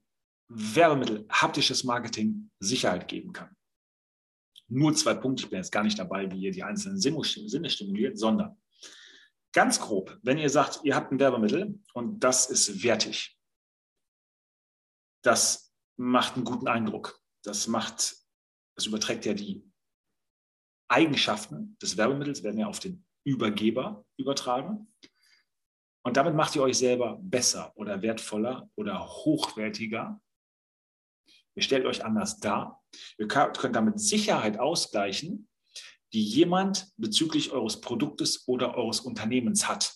Werbemittel, 0.48 1.26
haptisches 1.28 1.84
Marketing 1.84 2.50
Sicherheit 2.60 3.08
geben 3.08 3.32
kann. 3.32 3.54
Nur 4.68 4.94
zwei 4.94 5.14
Punkte, 5.14 5.44
ich 5.44 5.50
bin 5.50 5.58
jetzt 5.58 5.72
gar 5.72 5.82
nicht 5.82 5.98
dabei, 5.98 6.30
wie 6.30 6.40
ihr 6.40 6.52
die 6.52 6.62
einzelnen 6.62 6.98
Sinne 6.98 7.70
stimuliert, 7.70 8.18
sondern 8.18 8.56
ganz 9.58 9.80
grob, 9.80 10.16
wenn 10.22 10.38
ihr 10.38 10.50
sagt, 10.50 10.84
ihr 10.84 10.94
habt 10.94 11.10
ein 11.10 11.18
Werbemittel 11.18 11.82
und 11.92 12.21
das 12.21 12.49
ist 12.49 12.84
wertig, 12.84 13.36
das 15.25 15.75
macht 15.97 16.36
einen 16.36 16.44
guten 16.44 16.68
Eindruck. 16.68 17.21
Das 17.42 17.66
macht, 17.66 18.14
das 18.76 18.86
überträgt 18.86 19.26
ja 19.26 19.34
die 19.34 19.68
Eigenschaften 20.88 21.76
des 21.82 21.97
Werbemittels, 21.97 22.44
werden 22.44 22.60
ja 22.60 22.68
auf 22.68 22.78
den 22.78 23.04
Übergeber 23.25 24.06
übertragen. 24.16 24.94
Und 26.04 26.16
damit 26.16 26.36
macht 26.36 26.54
ihr 26.54 26.62
euch 26.62 26.78
selber 26.78 27.18
besser 27.21 27.73
oder 27.75 28.00
wertvoller 28.00 28.71
oder 28.76 29.04
hochwertiger 29.08 30.21
Ihr 31.58 31.62
stellt 31.62 31.86
euch 31.86 32.04
anders 32.04 32.38
dar. 32.38 32.84
Ihr 33.18 33.26
könnt 33.26 33.75
damit 33.75 33.99
Sicherheit 33.99 34.60
ausgleichen, 34.60 35.48
die 36.12 36.23
jemand 36.23 36.88
bezüglich 36.97 37.52
eures 37.52 37.80
Produktes 37.80 38.47
oder 38.47 38.76
eures 38.76 39.00
Unternehmens 39.00 39.68
hat. 39.68 39.94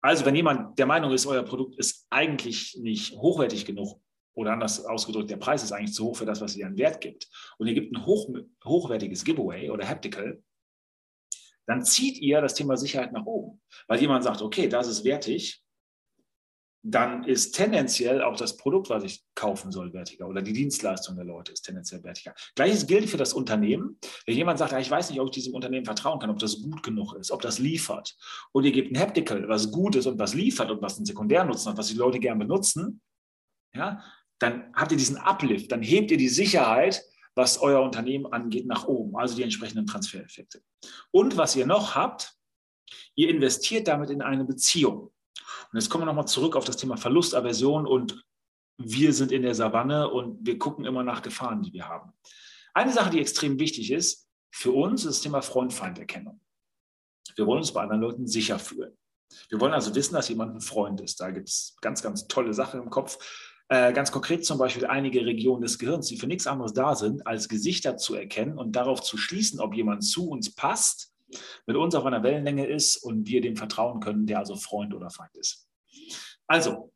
Also 0.00 0.24
wenn 0.24 0.36
jemand 0.36 0.78
der 0.78 0.86
Meinung 0.86 1.12
ist, 1.12 1.26
euer 1.26 1.42
Produkt 1.42 1.76
ist 1.76 2.06
eigentlich 2.10 2.76
nicht 2.80 3.12
hochwertig 3.12 3.64
genug 3.64 4.00
oder 4.34 4.52
anders 4.52 4.84
ausgedrückt, 4.84 5.30
der 5.30 5.36
Preis 5.36 5.64
ist 5.64 5.72
eigentlich 5.72 5.94
zu 5.94 6.04
hoch 6.04 6.16
für 6.16 6.26
das, 6.26 6.40
was 6.40 6.56
ihr 6.56 6.66
an 6.66 6.78
Wert 6.78 7.00
gibt 7.00 7.28
und 7.58 7.66
ihr 7.66 7.74
gibt 7.74 7.92
ein 7.92 8.06
hoch, 8.06 8.28
hochwertiges 8.64 9.24
Giveaway 9.24 9.70
oder 9.70 9.88
Haptical, 9.88 10.42
dann 11.66 11.84
zieht 11.84 12.18
ihr 12.18 12.40
das 12.40 12.54
Thema 12.54 12.76
Sicherheit 12.76 13.12
nach 13.12 13.26
oben, 13.26 13.60
weil 13.88 14.00
jemand 14.00 14.24
sagt, 14.24 14.40
okay, 14.40 14.68
das 14.68 14.86
ist 14.86 15.04
wertig, 15.04 15.62
dann 16.82 17.24
ist 17.24 17.52
tendenziell 17.52 18.22
auch 18.22 18.36
das 18.36 18.56
Produkt, 18.56 18.88
was 18.88 19.02
ich 19.02 19.24
kaufen 19.34 19.72
soll, 19.72 19.92
wertiger 19.92 20.28
oder 20.28 20.42
die 20.42 20.52
Dienstleistung 20.52 21.16
der 21.16 21.24
Leute 21.24 21.52
ist 21.52 21.62
tendenziell 21.62 22.02
wertiger. 22.04 22.34
Gleiches 22.54 22.86
gilt 22.86 23.10
für 23.10 23.16
das 23.16 23.32
Unternehmen. 23.32 23.98
Wenn 24.26 24.36
jemand 24.36 24.58
sagt, 24.58 24.72
ich 24.72 24.90
weiß 24.90 25.10
nicht, 25.10 25.20
ob 25.20 25.28
ich 25.28 25.32
diesem 25.34 25.54
Unternehmen 25.54 25.84
vertrauen 25.84 26.20
kann, 26.20 26.30
ob 26.30 26.38
das 26.38 26.62
gut 26.62 26.82
genug 26.82 27.14
ist, 27.14 27.30
ob 27.30 27.42
das 27.42 27.58
liefert 27.58 28.16
und 28.52 28.64
ihr 28.64 28.72
gebt 28.72 28.92
ein 28.92 28.98
Haptical, 28.98 29.48
was 29.48 29.72
gut 29.72 29.96
ist 29.96 30.06
und 30.06 30.18
was 30.18 30.34
liefert 30.34 30.70
und 30.70 30.80
was 30.80 30.96
einen 30.96 31.06
Sekundärnutzen 31.06 31.70
hat, 31.70 31.78
was 31.78 31.88
die 31.88 31.96
Leute 31.96 32.20
gerne 32.20 32.44
benutzen, 32.44 33.00
ja, 33.74 34.02
dann 34.38 34.72
habt 34.74 34.92
ihr 34.92 34.98
diesen 34.98 35.18
Uplift, 35.18 35.72
dann 35.72 35.82
hebt 35.82 36.10
ihr 36.10 36.16
die 36.16 36.28
Sicherheit, 36.28 37.02
was 37.34 37.58
euer 37.58 37.82
Unternehmen 37.82 38.26
angeht, 38.26 38.66
nach 38.66 38.86
oben, 38.86 39.16
also 39.16 39.36
die 39.36 39.42
entsprechenden 39.42 39.86
Transfereffekte. 39.86 40.60
Und 41.10 41.36
was 41.36 41.54
ihr 41.54 41.66
noch 41.66 41.94
habt, 41.94 42.34
ihr 43.14 43.28
investiert 43.28 43.88
damit 43.88 44.10
in 44.10 44.22
eine 44.22 44.44
Beziehung. 44.44 45.12
Und 45.72 45.78
jetzt 45.78 45.90
kommen 45.90 46.02
wir 46.02 46.06
nochmal 46.06 46.28
zurück 46.28 46.56
auf 46.56 46.64
das 46.64 46.76
Thema 46.76 46.96
Verlustaversion 46.96 47.86
und 47.86 48.24
wir 48.78 49.12
sind 49.12 49.32
in 49.32 49.42
der 49.42 49.54
Savanne 49.54 50.08
und 50.10 50.46
wir 50.46 50.58
gucken 50.58 50.84
immer 50.84 51.02
nach 51.02 51.22
Gefahren, 51.22 51.62
die 51.62 51.72
wir 51.72 51.88
haben. 51.88 52.12
Eine 52.74 52.92
Sache, 52.92 53.10
die 53.10 53.20
extrem 53.20 53.58
wichtig 53.58 53.90
ist 53.90 54.28
für 54.52 54.72
uns, 54.72 55.04
ist 55.04 55.16
das 55.16 55.20
Thema 55.22 55.42
Freund-Feind-Erkennung. 55.42 56.40
Wir 57.34 57.46
wollen 57.46 57.58
uns 57.58 57.72
bei 57.72 57.82
anderen 57.82 58.02
Leuten 58.02 58.26
sicher 58.26 58.58
fühlen. 58.58 58.96
Wir 59.48 59.60
wollen 59.60 59.74
also 59.74 59.94
wissen, 59.94 60.14
dass 60.14 60.28
jemand 60.28 60.54
ein 60.54 60.60
Freund 60.60 61.00
ist. 61.00 61.20
Da 61.20 61.30
gibt 61.30 61.48
es 61.48 61.76
ganz, 61.80 62.02
ganz 62.02 62.28
tolle 62.28 62.54
Sachen 62.54 62.80
im 62.80 62.90
Kopf. 62.90 63.18
Äh, 63.68 63.92
ganz 63.92 64.10
konkret 64.10 64.46
zum 64.46 64.58
Beispiel 64.58 64.86
einige 64.86 65.26
Regionen 65.26 65.62
des 65.62 65.78
Gehirns, 65.78 66.06
die 66.06 66.16
für 66.16 66.26
nichts 66.26 66.46
anderes 66.46 66.72
da 66.72 66.94
sind, 66.94 67.26
als 67.26 67.48
Gesichter 67.48 67.96
zu 67.98 68.14
erkennen 68.14 68.56
und 68.56 68.72
darauf 68.72 69.02
zu 69.02 69.18
schließen, 69.18 69.60
ob 69.60 69.74
jemand 69.74 70.04
zu 70.04 70.30
uns 70.30 70.54
passt 70.54 71.12
mit 71.66 71.76
uns 71.76 71.94
auf 71.94 72.04
einer 72.04 72.22
Wellenlänge 72.22 72.66
ist 72.66 72.96
und 72.96 73.26
wir 73.26 73.40
dem 73.40 73.56
vertrauen 73.56 74.00
können, 74.00 74.26
der 74.26 74.38
also 74.38 74.56
Freund 74.56 74.94
oder 74.94 75.10
Feind 75.10 75.36
ist. 75.36 75.68
Also, 76.46 76.92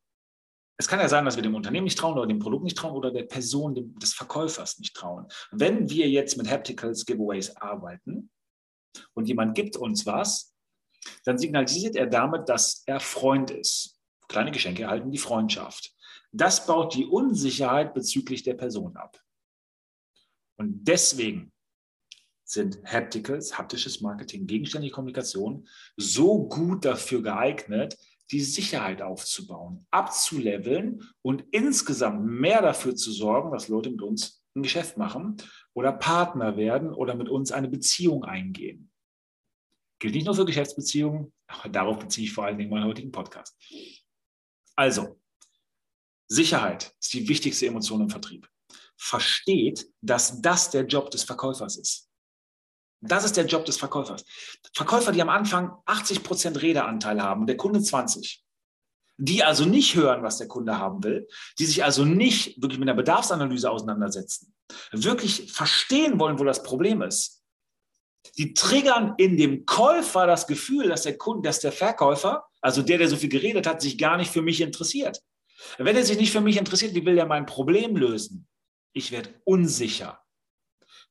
es 0.79 0.88
kann 0.88 1.01
ja 1.01 1.09
sein, 1.09 1.25
dass 1.25 1.37
wir 1.37 1.42
dem 1.42 1.55
Unternehmen 1.55 1.85
nicht 1.85 1.99
trauen 1.99 2.18
oder 2.18 2.27
dem 2.27 2.38
Produkt 2.38 2.64
nicht 2.64 2.77
trauen 2.77 2.97
oder 2.97 3.12
der 3.12 3.25
Person 3.25 3.75
dem, 3.75 3.99
des 3.99 4.14
Verkäufers 4.14 4.79
nicht 4.79 4.97
trauen. 4.97 5.27
Wenn 5.51 5.88
wir 5.90 6.09
jetzt 6.09 6.37
mit 6.37 6.51
Hapticals 6.51 7.05
Giveaways 7.05 7.57
arbeiten 7.57 8.31
und 9.14 9.29
jemand 9.29 9.55
gibt 9.55 9.77
uns 9.77 10.07
was, 10.07 10.55
dann 11.25 11.38
signalisiert 11.38 11.97
er 11.97 12.07
damit, 12.07 12.49
dass 12.49 12.83
er 12.87 13.01
Freund 13.01 13.51
ist. 13.51 13.99
Kleine 14.29 14.51
Geschenke 14.51 14.85
erhalten 14.85 15.11
die 15.11 15.18
Freundschaft. 15.18 15.95
Das 16.33 16.66
baut 16.66 16.95
die 16.95 17.05
Unsicherheit 17.05 17.92
bezüglich 17.92 18.42
der 18.42 18.55
Person 18.55 18.97
ab. 18.97 19.21
Und 20.57 20.85
deswegen 20.85 21.53
sind 22.53 22.83
Hapticals, 22.85 23.57
haptisches 23.57 24.01
Marketing, 24.01 24.47
gegenständliche 24.47 24.95
Kommunikation 24.95 25.67
so 25.97 26.47
gut 26.49 26.85
dafür 26.85 27.23
geeignet, 27.23 27.97
die 28.31 28.41
Sicherheit 28.41 29.03
aufzubauen, 29.03 29.87
abzuleveln 29.91 31.03
und 31.23 31.45
insgesamt 31.51 32.25
mehr 32.25 32.62
dafür 32.62 32.95
zu 32.95 33.11
sorgen, 33.11 33.53
dass 33.53 33.69
Leute 33.69 33.91
mit 33.91 34.03
uns 34.03 34.43
ein 34.55 34.62
Geschäft 34.62 34.97
machen 34.97 35.37
oder 35.73 35.93
Partner 35.93 36.57
werden 36.57 36.93
oder 36.93 37.15
mit 37.15 37.29
uns 37.29 37.53
eine 37.53 37.69
Beziehung 37.69 38.25
eingehen. 38.25 38.91
Gilt 39.99 40.15
nicht 40.15 40.27
nur 40.27 40.35
für 40.35 40.45
Geschäftsbeziehungen, 40.45 41.33
aber 41.47 41.69
darauf 41.69 41.99
beziehe 41.99 42.27
ich 42.27 42.33
vor 42.33 42.45
allen 42.45 42.59
Dingen 42.59 42.71
meinen 42.71 42.85
heutigen 42.85 43.12
Podcast. 43.12 43.57
Also, 44.77 45.21
Sicherheit 46.29 46.95
ist 47.01 47.12
die 47.15 47.29
wichtigste 47.29 47.67
Emotion 47.67 48.03
im 48.03 48.11
Vertrieb. 48.11 48.49
Versteht, 48.97 49.88
dass 50.01 50.41
das 50.43 50.71
der 50.71 50.87
Job 50.87 51.11
des 51.11 51.25
Verkäufers 51.25 51.77
ist. 51.77 52.12
Das 53.03 53.25
ist 53.25 53.37
der 53.37 53.47
Job 53.47 53.65
des 53.65 53.77
Verkäufers. 53.77 54.25
Verkäufer, 54.75 55.11
die 55.11 55.21
am 55.21 55.29
Anfang 55.29 55.77
80 55.87 56.23
Prozent 56.23 56.62
Redeanteil 56.62 57.21
haben 57.21 57.47
der 57.47 57.57
Kunde 57.57 57.83
20, 57.83 58.45
die 59.19 59.43
also 59.43 59.65
nicht 59.65 59.97
hören, 59.97 60.23
was 60.23 60.38
der 60.38 60.47
Kunde 60.47 60.79
haben 60.79 61.03
will, 61.03 61.29
die 61.59 61.67
sich 61.67 61.85
also 61.85 62.05
nicht 62.05 62.62
wirklich 62.62 62.79
mit 62.79 62.88
einer 62.88 62.97
Bedarfsanalyse 62.97 63.69
auseinandersetzen, 63.69 64.55
wirklich 64.93 65.53
verstehen 65.53 66.21
wollen, 66.21 66.38
wo 66.38 66.45
das 66.45 66.62
Problem 66.62 67.03
ist. 67.03 67.43
Die 68.38 68.55
triggern 68.55 69.15
in 69.19 69.37
dem 69.37 69.67
Käufer 69.67 70.29
das 70.29 70.47
Gefühl, 70.47 70.88
dass 70.88 71.03
der 71.03 71.19
Kunde, 71.19 71.49
dass 71.49 71.59
der 71.59 71.73
Verkäufer, 71.73 72.47
also 72.61 72.83
der, 72.83 72.99
der 72.99 73.09
so 73.09 73.17
viel 73.17 73.29
geredet 73.29 73.67
hat, 73.67 73.83
sich 73.83 73.99
gar 73.99 74.17
nicht 74.17 74.31
für 74.31 74.43
mich 74.43 74.61
interessiert. 74.61 75.21
Wenn 75.77 75.97
er 75.97 76.05
sich 76.05 76.19
nicht 76.19 76.31
für 76.31 76.41
mich 76.41 76.57
interessiert, 76.57 76.95
wie 76.95 77.05
will 77.05 77.19
er 77.19 77.27
mein 77.27 77.47
Problem 77.47 77.97
lösen? 77.97 78.47
Ich 78.93 79.11
werde 79.11 79.31
unsicher. 79.45 80.22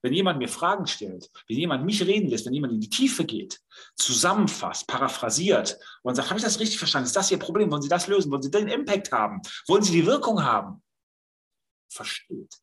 Wenn 0.04 0.14
jemand 0.14 0.40
mir 0.40 0.48
Fragen 0.48 0.88
stellt, 0.88 1.30
wenn 1.48 1.58
jemand 1.58 1.86
mich 1.86 2.06
reden 2.06 2.28
lässt, 2.30 2.46
wenn 2.46 2.54
jemand 2.54 2.74
in 2.74 2.80
die 2.80 2.90
Tiefe 2.90 3.24
geht, 3.24 3.60
zusammenfasst, 3.96 4.88
paraphrasiert 4.88 5.78
und 6.02 6.16
sagt, 6.16 6.30
habe 6.30 6.40
ich 6.40 6.44
das 6.44 6.60
richtig 6.60 6.80
verstanden? 6.80 7.06
Ist 7.06 7.16
das 7.16 7.32
Ihr 7.32 7.38
Problem? 7.38 7.72
Wollen 7.72 7.84
Sie 7.84 7.90
das 7.90 8.08
lösen? 8.08 8.32
Wollen 8.32 8.42
Sie 8.42 8.50
den 8.50 8.68
Impact 8.68 9.12
haben? 9.12 9.42
Wollen 9.68 9.84
Sie 9.84 9.92
die 9.92 10.06
Wirkung 10.06 10.44
haben? 10.44 10.82
Versteht. 11.92 12.56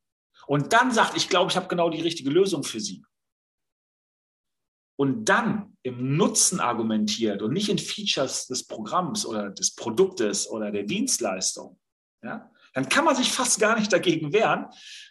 Und 0.46 0.72
dann 0.72 0.90
sagt, 0.90 1.16
ich 1.16 1.28
glaube, 1.28 1.50
ich 1.50 1.56
habe 1.56 1.68
genau 1.68 1.90
die 1.90 2.00
richtige 2.00 2.30
Lösung 2.30 2.64
für 2.64 2.80
Sie. 2.80 3.04
Und 4.96 5.26
dann 5.26 5.76
im 5.84 6.16
Nutzen 6.16 6.58
argumentiert 6.58 7.40
und 7.42 7.52
nicht 7.52 7.68
in 7.68 7.78
Features 7.78 8.48
des 8.48 8.66
Programms 8.66 9.24
oder 9.24 9.50
des 9.50 9.76
Produktes 9.76 10.50
oder 10.50 10.72
der 10.72 10.82
Dienstleistung, 10.82 11.78
ja, 12.20 12.50
dann 12.78 12.88
kann 12.88 13.04
man 13.04 13.16
sich 13.16 13.32
fast 13.32 13.58
gar 13.58 13.76
nicht 13.76 13.92
dagegen 13.92 14.32
wehren, 14.32 14.66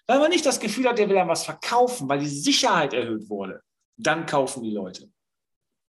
weil 0.05 0.19
man 0.19 0.29
nicht 0.29 0.45
das 0.45 0.61
Gefühl 0.61 0.87
hat, 0.87 0.99
der 0.99 1.09
will 1.09 1.17
einem 1.17 1.27
was 1.27 1.43
verkaufen, 1.43 2.07
weil 2.07 2.19
die 2.19 2.29
Sicherheit 2.29 2.93
erhöht 2.93 3.29
wurde. 3.29 3.61
Dann 3.97 4.25
kaufen 4.25 4.63
die 4.63 4.71
Leute. 4.71 5.11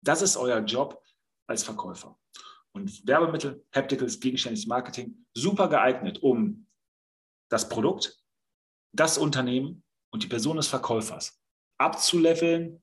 Das 0.03 0.21
ist 0.21 0.37
euer 0.37 0.59
Job 0.59 1.01
als 1.47 1.63
Verkäufer. 1.63 2.19
Und 2.73 3.07
Werbemittel, 3.07 3.65
Hapticals, 3.73 4.19
gegenständliches 4.19 4.67
Marketing, 4.67 5.25
super 5.35 5.69
geeignet, 5.69 6.21
um 6.21 6.67
das 7.49 7.69
Produkt, 7.69 8.19
das 8.93 9.17
Unternehmen 9.17 9.85
und 10.11 10.25
die 10.25 10.29
Person 10.29 10.57
des 10.57 10.67
Verkäufers 10.67 11.41
abzuleveln 11.79 12.83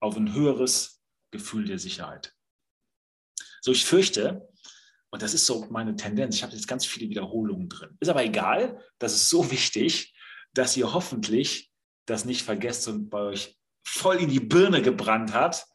auf 0.00 0.16
ein 0.16 0.32
höheres 0.32 1.02
Gefühl 1.30 1.66
der 1.66 1.78
Sicherheit. 1.78 2.34
So, 3.60 3.72
ich 3.72 3.84
fürchte, 3.84 4.48
und 5.10 5.22
das 5.22 5.34
ist 5.34 5.46
so 5.46 5.66
meine 5.70 5.96
Tendenz. 5.96 6.36
Ich 6.36 6.42
habe 6.42 6.52
jetzt 6.52 6.68
ganz 6.68 6.86
viele 6.86 7.10
Wiederholungen 7.10 7.68
drin. 7.68 7.96
Ist 7.98 8.08
aber 8.08 8.24
egal. 8.24 8.80
Das 8.98 9.14
ist 9.14 9.28
so 9.28 9.50
wichtig, 9.50 10.14
dass 10.54 10.76
ihr 10.76 10.92
hoffentlich 10.92 11.70
das 12.06 12.24
nicht 12.24 12.42
vergesst 12.42 12.88
und 12.88 13.10
bei 13.10 13.20
euch 13.20 13.56
voll 13.84 14.16
in 14.16 14.28
die 14.28 14.40
Birne 14.40 14.82
gebrannt 14.82 15.32
hat 15.32 15.66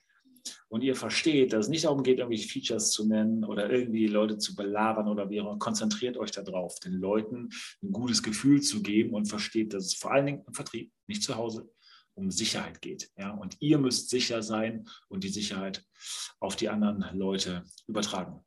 und 0.67 0.82
ihr 0.82 0.95
versteht, 0.95 1.54
dass 1.54 1.65
es 1.65 1.69
nicht 1.69 1.86
darum 1.86 2.04
geht, 2.04 2.19
irgendwelche 2.19 2.48
Features 2.48 2.91
zu 2.91 3.08
nennen 3.08 3.43
oder 3.45 3.69
irgendwie 3.69 4.08
Leute 4.08 4.38
zu 4.38 4.56
belabern 4.56 5.08
oder 5.08 5.30
wie 5.30 5.41
auch 5.41 5.58
Konzentriert 5.60 6.17
euch 6.17 6.32
darauf, 6.32 6.80
den 6.80 6.93
Leuten 6.93 7.50
ein 7.82 7.91
gutes 7.91 8.21
Gefühl 8.21 8.62
zu 8.62 8.82
geben 8.82 9.13
und 9.13 9.26
versteht, 9.26 9.74
dass 9.74 9.86
es 9.86 9.95
vor 9.95 10.12
allen 10.12 10.26
Dingen 10.26 10.43
im 10.45 10.54
Vertrieb, 10.54 10.91
nicht 11.08 11.24
zu 11.24 11.36
Hause, 11.36 11.69
um 12.13 12.32
Sicherheit 12.32 12.82
geht. 12.82 13.10
Ja? 13.17 13.32
Und 13.32 13.58
ihr 13.60 13.78
müsst 13.78 14.10
sicher 14.10 14.41
sein 14.41 14.88
und 15.08 15.24
die 15.24 15.30
Sicherheit 15.30 15.84
auf 16.39 16.56
die 16.56 16.69
anderen 16.69 17.06
Leute 17.17 17.63
übertragen. 17.88 18.43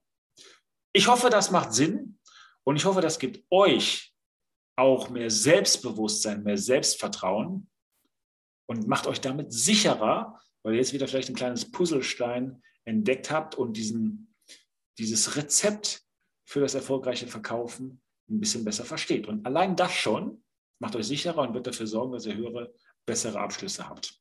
Ich 0.99 1.07
hoffe, 1.07 1.31
das 1.31 1.53
macht 1.53 1.73
Sinn 1.73 2.19
und 2.65 2.75
ich 2.75 2.85
hoffe, 2.85 3.01
das 3.01 3.21
gibt 3.21 3.45
euch 3.53 4.13
auch 4.75 5.11
mehr 5.11 5.31
Selbstbewusstsein, 5.31 6.43
mehr 6.43 6.59
Selbstvertrauen 6.59 7.71
und 8.67 8.89
macht 8.89 9.07
euch 9.07 9.21
damit 9.21 9.53
sicherer, 9.53 10.41
weil 10.65 10.73
ihr 10.75 10.81
jetzt 10.81 10.93
wieder 10.93 11.07
vielleicht 11.07 11.29
ein 11.29 11.37
kleines 11.37 11.71
Puzzlestein 11.71 12.61
entdeckt 12.85 13.31
habt 13.31 13.55
und 13.55 13.77
diesen, 13.77 14.35
dieses 14.99 15.37
Rezept 15.37 16.03
für 16.45 16.59
das 16.59 16.75
erfolgreiche 16.75 17.29
Verkaufen 17.29 18.03
ein 18.29 18.41
bisschen 18.41 18.65
besser 18.65 18.85
versteht. 18.85 19.29
Und 19.29 19.47
allein 19.47 19.77
das 19.77 19.93
schon 19.93 20.43
macht 20.81 20.97
euch 20.97 21.07
sicherer 21.07 21.43
und 21.43 21.55
wird 21.55 21.69
dafür 21.69 21.87
sorgen, 21.87 22.13
dass 22.13 22.27
ihr 22.27 22.35
höhere, 22.35 22.75
bessere 23.07 23.39
Abschlüsse 23.39 23.89
habt. 23.89 24.21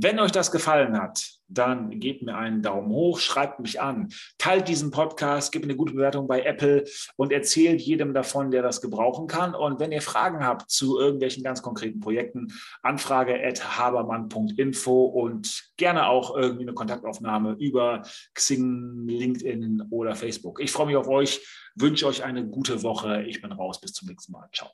Wenn 0.00 0.20
euch 0.20 0.30
das 0.30 0.52
gefallen 0.52 0.96
hat, 0.96 1.26
dann 1.48 1.98
gebt 1.98 2.22
mir 2.22 2.36
einen 2.36 2.62
Daumen 2.62 2.90
hoch, 2.90 3.18
schreibt 3.18 3.58
mich 3.58 3.80
an, 3.80 4.10
teilt 4.38 4.68
diesen 4.68 4.92
Podcast, 4.92 5.50
gebt 5.50 5.64
eine 5.64 5.74
gute 5.74 5.94
Bewertung 5.94 6.28
bei 6.28 6.42
Apple 6.42 6.84
und 7.16 7.32
erzählt 7.32 7.80
jedem 7.80 8.14
davon, 8.14 8.52
der 8.52 8.62
das 8.62 8.80
gebrauchen 8.80 9.26
kann. 9.26 9.56
Und 9.56 9.80
wenn 9.80 9.90
ihr 9.90 10.00
Fragen 10.00 10.44
habt 10.44 10.70
zu 10.70 11.00
irgendwelchen 11.00 11.42
ganz 11.42 11.62
konkreten 11.62 11.98
Projekten, 11.98 12.52
Anfrage 12.82 13.44
at 13.44 13.76
habermann.info 13.76 15.06
und 15.06 15.68
gerne 15.76 16.06
auch 16.06 16.36
irgendwie 16.36 16.62
eine 16.62 16.74
Kontaktaufnahme 16.74 17.56
über 17.58 18.02
Xing, 18.34 19.08
LinkedIn 19.08 19.82
oder 19.90 20.14
Facebook. 20.14 20.60
Ich 20.60 20.70
freue 20.70 20.86
mich 20.86 20.96
auf 20.96 21.08
euch, 21.08 21.44
wünsche 21.74 22.06
euch 22.06 22.22
eine 22.22 22.46
gute 22.46 22.84
Woche. 22.84 23.24
Ich 23.24 23.42
bin 23.42 23.50
raus. 23.50 23.80
Bis 23.80 23.94
zum 23.94 24.06
nächsten 24.06 24.30
Mal. 24.30 24.48
Ciao. 24.52 24.70